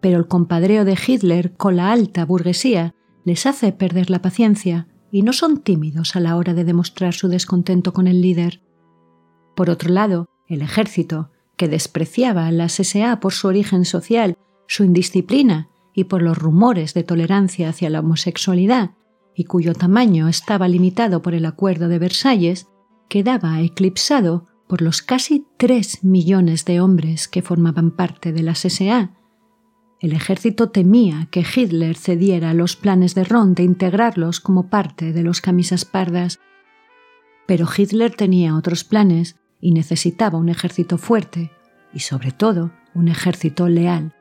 [0.00, 2.94] pero el compadreo de Hitler con la alta burguesía
[3.24, 7.28] les hace perder la paciencia y no son tímidos a la hora de demostrar su
[7.28, 8.62] descontento con el líder.
[9.54, 14.36] Por otro lado, el ejército, que despreciaba a las SA por su origen social,
[14.68, 18.90] su indisciplina y por los rumores de tolerancia hacia la homosexualidad,
[19.34, 22.68] y cuyo tamaño estaba limitado por el Acuerdo de Versalles,
[23.08, 29.12] quedaba eclipsado por los casi tres millones de hombres que formaban parte de las SA.
[30.00, 35.12] El ejército temía que Hitler cediera a los planes de Ron de integrarlos como parte
[35.12, 36.38] de los camisas pardas.
[37.46, 41.50] Pero Hitler tenía otros planes y necesitaba un ejército fuerte
[41.94, 44.14] y sobre todo un ejército leal.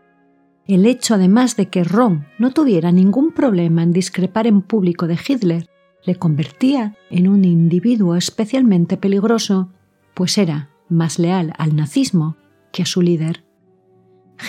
[0.67, 5.19] El hecho además de que Ron no tuviera ningún problema en discrepar en público de
[5.27, 5.69] Hitler
[6.05, 9.71] le convertía en un individuo especialmente peligroso
[10.15, 12.37] pues era más leal al nazismo
[12.71, 13.45] que a su líder.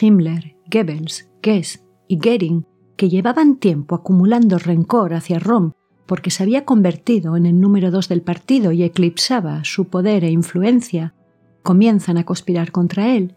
[0.00, 5.72] Himmler, Goebbels, Goess y Goering, que llevaban tiempo acumulando rencor hacia Rom
[6.06, 10.30] porque se había convertido en el número dos del partido y eclipsaba su poder e
[10.30, 11.14] influencia,
[11.62, 13.34] comienzan a conspirar contra él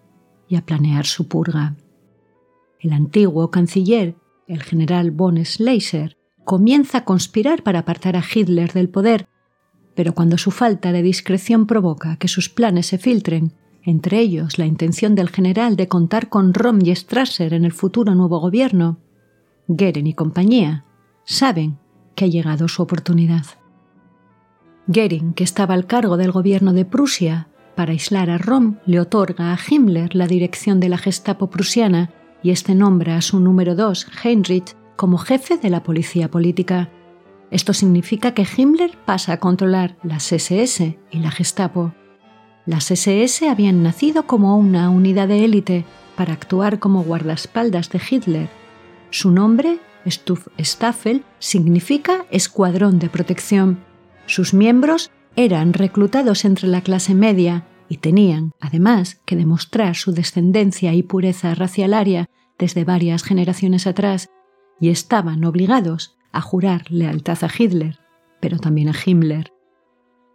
[0.48, 1.76] y a planear su purga.
[2.80, 4.16] El antiguo canciller,
[4.48, 9.28] el general von Schleicher, comienza a conspirar para apartar a Hitler del poder
[10.00, 13.52] pero cuando su falta de discreción provoca que sus planes se filtren,
[13.84, 18.16] entre ellos la intención del general de contar con Rom y Strasser en el futuro
[18.16, 19.00] nuevo gobierno,
[19.68, 20.86] Geren y compañía
[21.26, 21.80] saben
[22.16, 23.44] que ha llegado su oportunidad.
[24.88, 29.52] Goering, que estaba al cargo del gobierno de Prusia, para aislar a Rom, le otorga
[29.52, 32.10] a Himmler la dirección de la Gestapo prusiana
[32.42, 36.90] y este nombra a su número dos, Heinrich, como jefe de la policía política.
[37.52, 41.94] Esto significa que Himmler pasa a controlar las SS y la Gestapo.
[42.66, 45.86] Las SS habían nacido como una unidad de élite
[46.16, 48.50] para actuar como guardaespaldas de Hitler.
[49.10, 49.80] Su nombre,
[50.60, 53.80] Staffel, significa escuadrón de protección.
[54.28, 60.94] Sus miembros eran reclutados entre la clase media y tenían, además, que demostrar su descendencia
[60.94, 62.30] y pureza racialaria
[62.60, 64.30] desde varias generaciones atrás,
[64.80, 68.00] y estaban obligados a jurar lealtad a Hitler,
[68.40, 69.52] pero también a Himmler.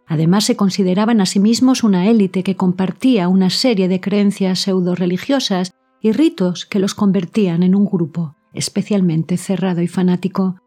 [0.07, 5.73] Además se consideraban a sí mismos una élite que compartía una serie de creencias pseudo-religiosas
[6.01, 10.57] y ritos que los convertían en un grupo especialmente cerrado y fanático.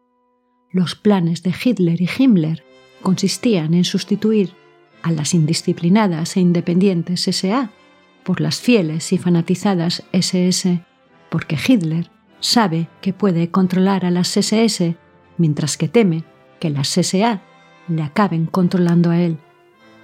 [0.71, 2.63] Los planes de Hitler y Himmler
[3.01, 4.53] consistían en sustituir
[5.01, 7.71] a las indisciplinadas e independientes SA
[8.23, 10.85] por las fieles y fanatizadas SS,
[11.29, 14.95] porque Hitler sabe que puede controlar a las SS
[15.39, 16.23] mientras que teme
[16.59, 17.41] que las SA
[17.87, 19.37] le acaben controlando a él.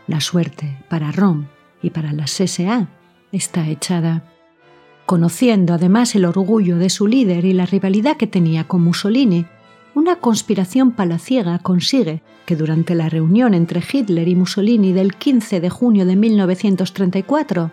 [0.08, 1.46] La suerte para Rom
[1.84, 2.88] y para las SA
[3.32, 4.32] está echada.
[5.06, 9.46] conociendo además el orgullo de su líder y la rivalidad que tenía con Mussolini,
[9.94, 15.70] una conspiración palaciega consigue que durante la reunión entre Hitler y Mussolini del 15 de
[15.70, 17.72] junio de 1934,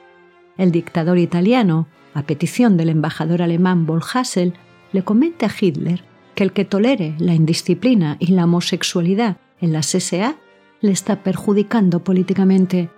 [0.58, 4.52] el dictador italiano, a petición del embajador alemán Volhassel,
[4.92, 6.04] le comente a Hitler
[6.34, 10.36] que el que tolere la indisciplina y la homosexualidad en las SA
[10.80, 12.90] le está perjudicando políticamente.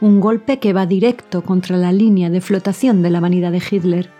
[0.00, 4.10] Un golpe que va directo contra la línea de flotación de la vanidad de Hitler.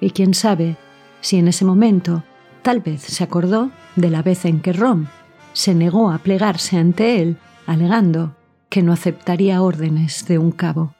[0.00, 0.76] Y quién sabe
[1.20, 2.24] si en ese momento
[2.62, 5.06] tal vez se acordó de la vez en que Rom
[5.52, 7.36] se negó a plegarse ante él,
[7.66, 8.36] alegando
[8.68, 10.94] que no aceptaría órdenes de un cabo.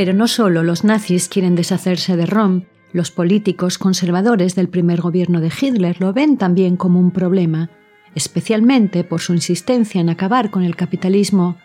[0.00, 2.62] Pero no solo los nazis quieren deshacerse de Rom,
[2.94, 7.68] los políticos conservadores del primer gobierno de Hitler lo ven también como un problema,
[8.14, 11.58] especialmente por su insistencia en acabar con el capitalismo.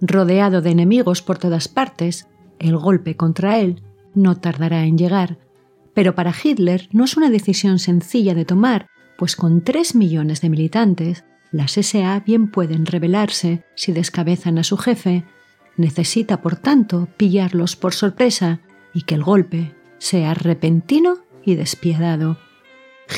[0.00, 2.28] Rodeado de enemigos por todas partes,
[2.60, 3.82] el golpe contra él
[4.14, 5.38] no tardará en llegar.
[5.94, 8.86] Pero para Hitler no es una decisión sencilla de tomar,
[9.18, 14.76] pues con tres millones de militantes, las SA bien pueden rebelarse si descabezan a su
[14.76, 15.24] jefe,
[15.76, 18.60] Necesita, por tanto, pillarlos por sorpresa
[18.92, 22.38] y que el golpe sea repentino y despiadado.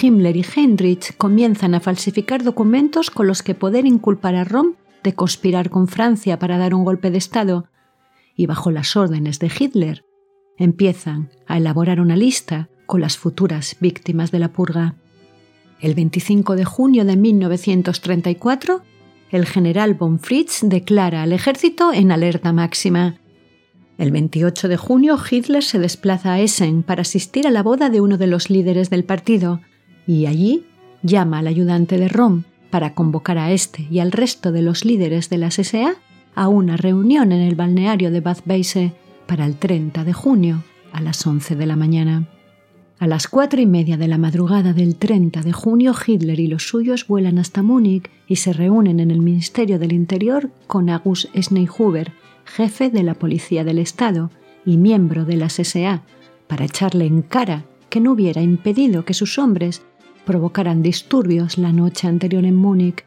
[0.01, 5.15] Himmler y Heinrich comienzan a falsificar documentos con los que poder inculpar a Rom de
[5.15, 7.69] conspirar con Francia para dar un golpe de Estado,
[8.35, 10.05] y bajo las órdenes de Hitler
[10.59, 14.95] empiezan a elaborar una lista con las futuras víctimas de la purga.
[15.81, 18.83] El 25 de junio de 1934
[19.31, 23.17] el general von Fritz declara al ejército en alerta máxima.
[23.99, 28.01] El 28 de junio Hitler se desplaza a Essen para asistir a la boda de
[28.01, 29.61] uno de los líderes del partido
[30.07, 30.67] y allí
[31.03, 35.31] llama al ayudante de Rom para convocar a este y al resto de los líderes
[35.31, 35.97] de la SA
[36.35, 38.93] a una reunión en el balneario de Bad Weisse
[39.27, 40.63] para el 30 de junio
[40.93, 42.29] a las 11 de la mañana.
[42.99, 46.67] A las cuatro y media de la madrugada del 30 de junio, Hitler y los
[46.67, 52.13] suyos vuelan hasta Múnich y se reúnen en el Ministerio del Interior con August Schneehuber,
[52.47, 54.31] jefe de la Policía del Estado
[54.65, 56.05] y miembro de la SA,
[56.47, 59.83] para echarle en cara que no hubiera impedido que sus hombres
[60.25, 63.05] provocaran disturbios la noche anterior en Múnich.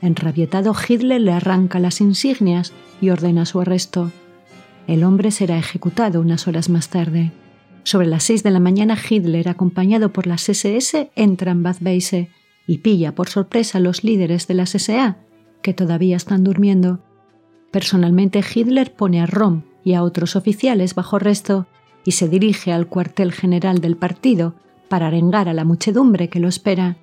[0.00, 4.12] Enrabietado, Hitler le arranca las insignias y ordena su arresto.
[4.86, 7.32] El hombre será ejecutado unas horas más tarde.
[7.84, 12.30] Sobre las seis de la mañana, Hitler, acompañado por las SS, entra en Bad Weisse
[12.66, 15.18] y pilla por sorpresa a los líderes de las SA,
[15.60, 17.00] que todavía están durmiendo.
[17.70, 21.66] Personalmente, Hitler pone a Rom y a otros oficiales bajo arresto
[22.06, 24.54] y se dirige al cuartel general del partido
[24.88, 26.96] para arengar a la muchedumbre que lo espera.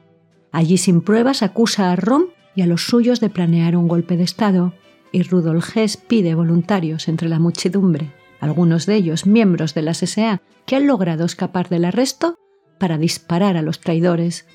[0.51, 2.23] Allí sin pruebas acusa a Rom
[2.55, 4.73] y a los suyos de planear un golpe de Estado,
[5.11, 10.41] y Rudolf Hess pide voluntarios entre la muchedumbre algunos de ellos miembros de la SA
[10.72, 12.36] que han logrado escapar del arresto
[12.80, 14.45] para disparar a los traidores.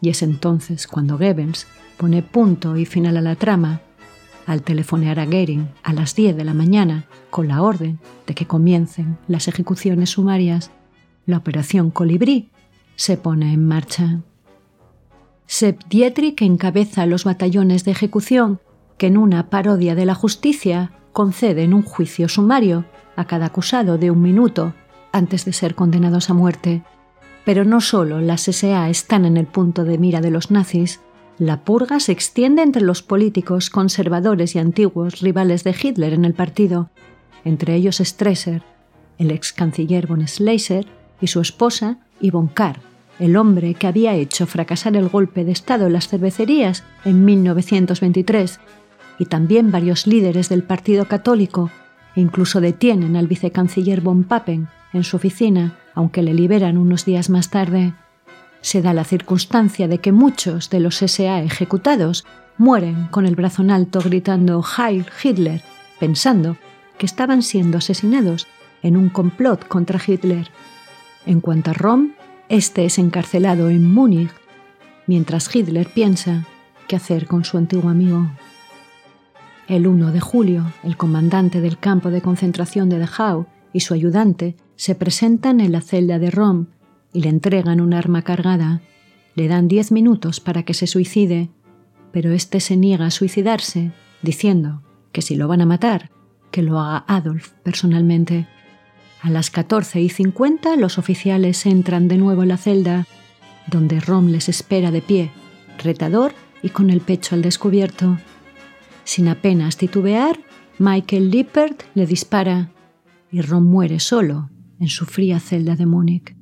[0.00, 1.66] Y es entonces cuando Goebbels
[1.98, 3.82] pone punto y final a la trama
[4.46, 8.46] al telefonear a Goering a las 10 de la mañana con la orden de que
[8.46, 10.70] comiencen las ejecuciones sumarias.
[11.26, 12.48] La operación Colibrí
[12.96, 14.22] se pone en marcha.
[15.44, 18.60] Sepp Dietrich encabeza los batallones de ejecución
[18.96, 24.10] que en una parodia de la justicia conceden un juicio sumario a cada acusado de
[24.10, 24.72] un minuto
[25.12, 26.82] antes de ser condenados a muerte.
[27.44, 31.00] Pero no solo las SA están en el punto de mira de los nazis,
[31.38, 36.34] la purga se extiende entre los políticos conservadores y antiguos rivales de Hitler en el
[36.34, 36.90] partido,
[37.44, 38.62] entre ellos Stresser,
[39.18, 40.86] el ex canciller von Schleicher
[41.20, 42.80] y su esposa Yvonne Carr,
[43.18, 48.60] el hombre que había hecho fracasar el golpe de Estado en las cervecerías en 1923,
[49.18, 51.70] y también varios líderes del Partido Católico,
[52.16, 57.50] Incluso detienen al vicecanciller von Papen en su oficina, aunque le liberan unos días más
[57.50, 57.94] tarde.
[58.60, 62.26] Se da la circunstancia de que muchos de los SA ejecutados
[62.58, 65.62] mueren con el brazo en alto gritando Heil Hitler,
[65.98, 66.56] pensando
[66.98, 68.46] que estaban siendo asesinados
[68.82, 70.50] en un complot contra Hitler.
[71.26, 72.12] En cuanto a Rom,
[72.48, 74.32] este es encarcelado en Múnich,
[75.06, 76.46] mientras Hitler piensa
[76.88, 78.30] qué hacer con su antiguo amigo.
[79.68, 84.56] El 1 de julio, el comandante del campo de concentración de Dachau y su ayudante
[84.80, 86.68] se presentan en la celda de Rom
[87.12, 88.80] y le entregan un arma cargada.
[89.34, 91.50] Le dan diez minutos para que se suicide,
[92.12, 94.80] pero este se niega a suicidarse, diciendo
[95.12, 96.10] que si lo van a matar,
[96.50, 98.48] que lo haga Adolf personalmente.
[99.20, 103.06] A las 14 y 50 los oficiales entran de nuevo en la celda,
[103.66, 105.30] donde Rom les espera de pie,
[105.76, 108.16] retador y con el pecho al descubierto.
[109.04, 110.40] Sin apenas titubear,
[110.78, 112.70] Michael Lippert le dispara
[113.30, 114.48] y Rom muere solo
[114.80, 116.39] en su fría celda de Múnich.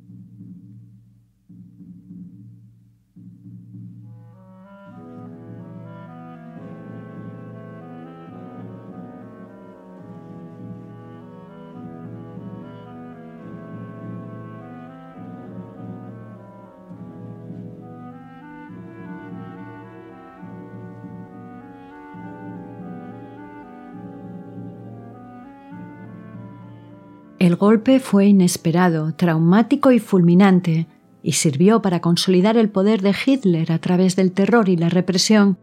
[27.39, 30.87] El golpe fue inesperado, traumático y fulminante,
[31.23, 35.57] y sirvió para consolidar el poder de Hitler a través del terror y la represión.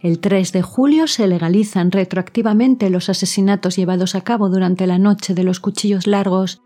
[0.00, 5.32] El 3 de julio se legalizan retroactivamente los asesinatos llevados a cabo durante la noche
[5.34, 6.60] de los cuchillos largos.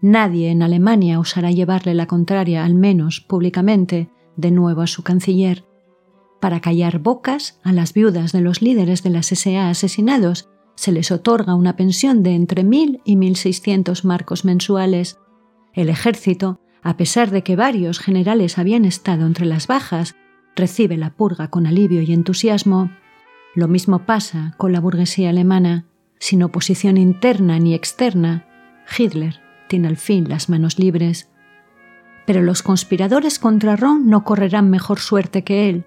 [0.00, 5.64] Nadie en Alemania osará llevarle la contraria, al menos públicamente, de nuevo a su canciller.
[6.40, 11.10] Para callar bocas a las viudas de los líderes de las SA asesinados se les
[11.10, 15.18] otorga una pensión de entre 1.000 y 1.600 marcos mensuales.
[15.72, 20.16] El ejército, a pesar de que varios generales habían estado entre las bajas,
[20.56, 22.90] recibe la purga con alivio y entusiasmo.
[23.54, 25.86] Lo mismo pasa con la burguesía alemana.
[26.18, 28.46] Sin oposición interna ni externa,
[28.96, 31.30] Hitler tiene al fin las manos libres.
[32.26, 35.84] Pero los conspiradores contra Ron no correrán mejor suerte que él.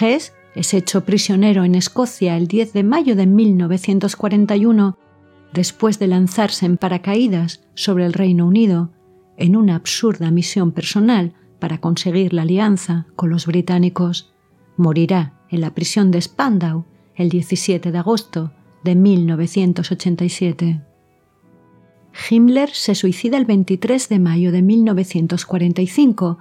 [0.00, 4.98] Hess es hecho prisionero en Escocia el 10 de mayo de 1941,
[5.52, 8.90] después de lanzarse en paracaídas sobre el Reino Unido
[9.36, 14.32] en una absurda misión personal para conseguir la alianza con los británicos.
[14.78, 18.52] Morirá en la prisión de Spandau el 17 de agosto
[18.82, 20.80] de 1987.
[22.30, 26.38] Himmler se suicida el 23 de mayo de 1945,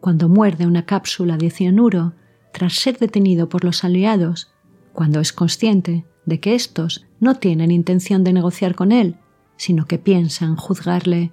[0.00, 2.12] cuando muerde una cápsula de cianuro
[2.52, 4.52] tras ser detenido por los aliados,
[4.92, 9.16] cuando es consciente de que éstos no tienen intención de negociar con él,
[9.56, 11.32] sino que piensan juzgarle.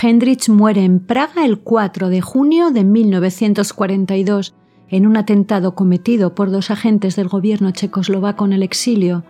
[0.00, 4.54] Hendrich muere en Praga el 4 de junio de 1942
[4.88, 9.24] en un atentado cometido por dos agentes del gobierno checoslovaco en el exilio.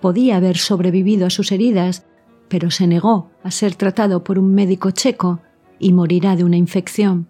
[0.00, 2.06] Podía haber sobrevivido a sus heridas,
[2.48, 5.40] pero se negó a ser tratado por un médico checo
[5.78, 7.28] y morirá de una infección.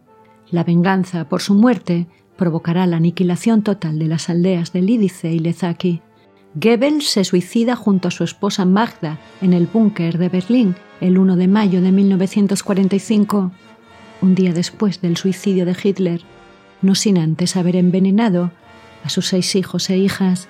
[0.51, 2.07] La venganza por su muerte
[2.37, 6.03] provocará la aniquilación total de las aldeas de Lídice y Lezaki.
[6.55, 11.37] Goebbels se suicida junto a su esposa Magda en el búnker de Berlín el 1
[11.37, 13.53] de mayo de 1945,
[14.23, 16.23] un día después del suicidio de Hitler,
[16.81, 18.53] no sin antes haber envenenado
[19.05, 20.49] a sus seis hijos e hijas.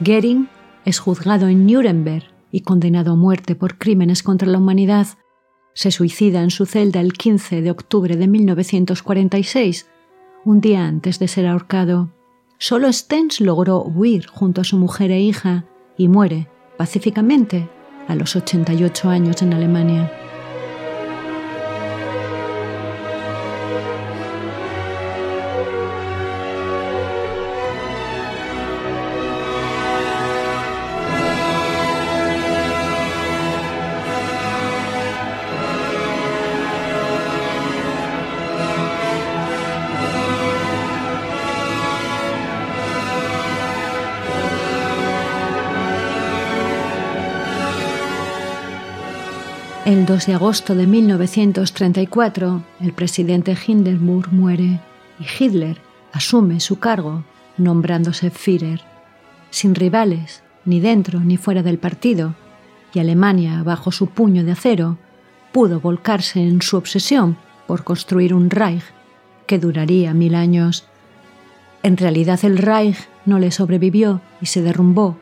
[0.00, 0.48] Goering
[0.84, 5.06] es juzgado en Nuremberg y condenado a muerte por crímenes contra la humanidad.
[5.74, 9.86] Se suicida en su celda el 15 de octubre de 1946
[10.44, 12.10] un día antes de ser ahorcado.
[12.58, 15.64] Solo Stens logró huir junto a su mujer e hija
[15.96, 17.68] y muere pacíficamente
[18.08, 20.29] a los 88 años en Alemania.
[49.90, 54.78] El 2 de agosto de 1934, el presidente Hindenburg muere
[55.18, 55.78] y Hitler
[56.12, 57.24] asume su cargo
[57.56, 58.82] nombrándose Führer,
[59.50, 62.36] sin rivales, ni dentro ni fuera del partido,
[62.94, 64.96] y Alemania, bajo su puño de acero,
[65.50, 67.36] pudo volcarse en su obsesión
[67.66, 68.84] por construir un Reich
[69.48, 70.86] que duraría mil años.
[71.82, 75.18] En realidad el Reich no le sobrevivió y se derrumbó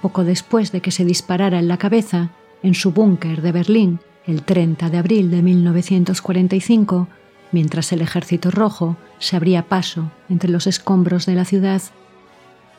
[0.00, 2.30] poco después de que se disparara en la cabeza
[2.64, 7.08] en su búnker de Berlín el 30 de abril de 1945,
[7.52, 11.82] mientras el ejército rojo se abría paso entre los escombros de la ciudad.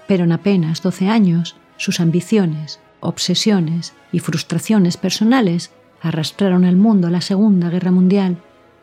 [0.08, 5.72] Pero en apenas 12 años, sus ambiciones, obsesiones y frustraciones personales
[6.02, 8.38] arrastraron al mundo a la Segunda Guerra Mundial,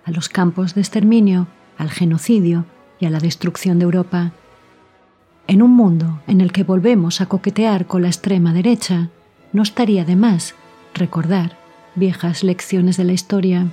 [0.05, 1.49] a los campos de exterminio,
[1.79, 2.65] al genocidio
[3.01, 4.31] y a la destrucción de Europa.
[5.49, 9.11] En un mundo en el que volvemos a coquetear con la extrema derecha,
[9.53, 10.55] no estaría de más
[10.95, 11.57] recordar
[11.95, 13.67] viejas lecciones de la historia.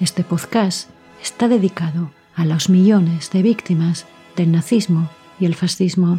[0.00, 0.90] Este podcast
[1.22, 4.06] está dedicado a los millones de víctimas
[4.36, 5.08] del nazismo
[5.40, 6.18] y el fascismo.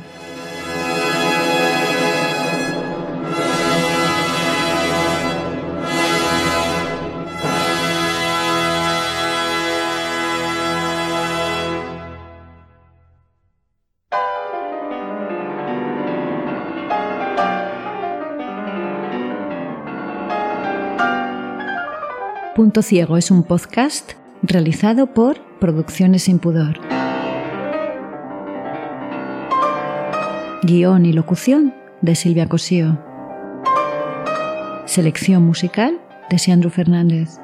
[22.57, 26.79] Punto Ciego es un podcast realizado por Producciones Sin Pudor.
[30.63, 32.97] Guión y locución de Silvia Cosío.
[34.85, 36.01] Selección musical
[36.31, 37.37] de Siandro Fernández.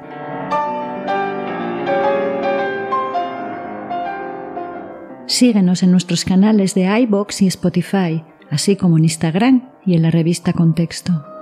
[5.26, 10.10] Síguenos en nuestros canales de iBox y Spotify, así como en Instagram y en la
[10.10, 11.33] revista Contexto.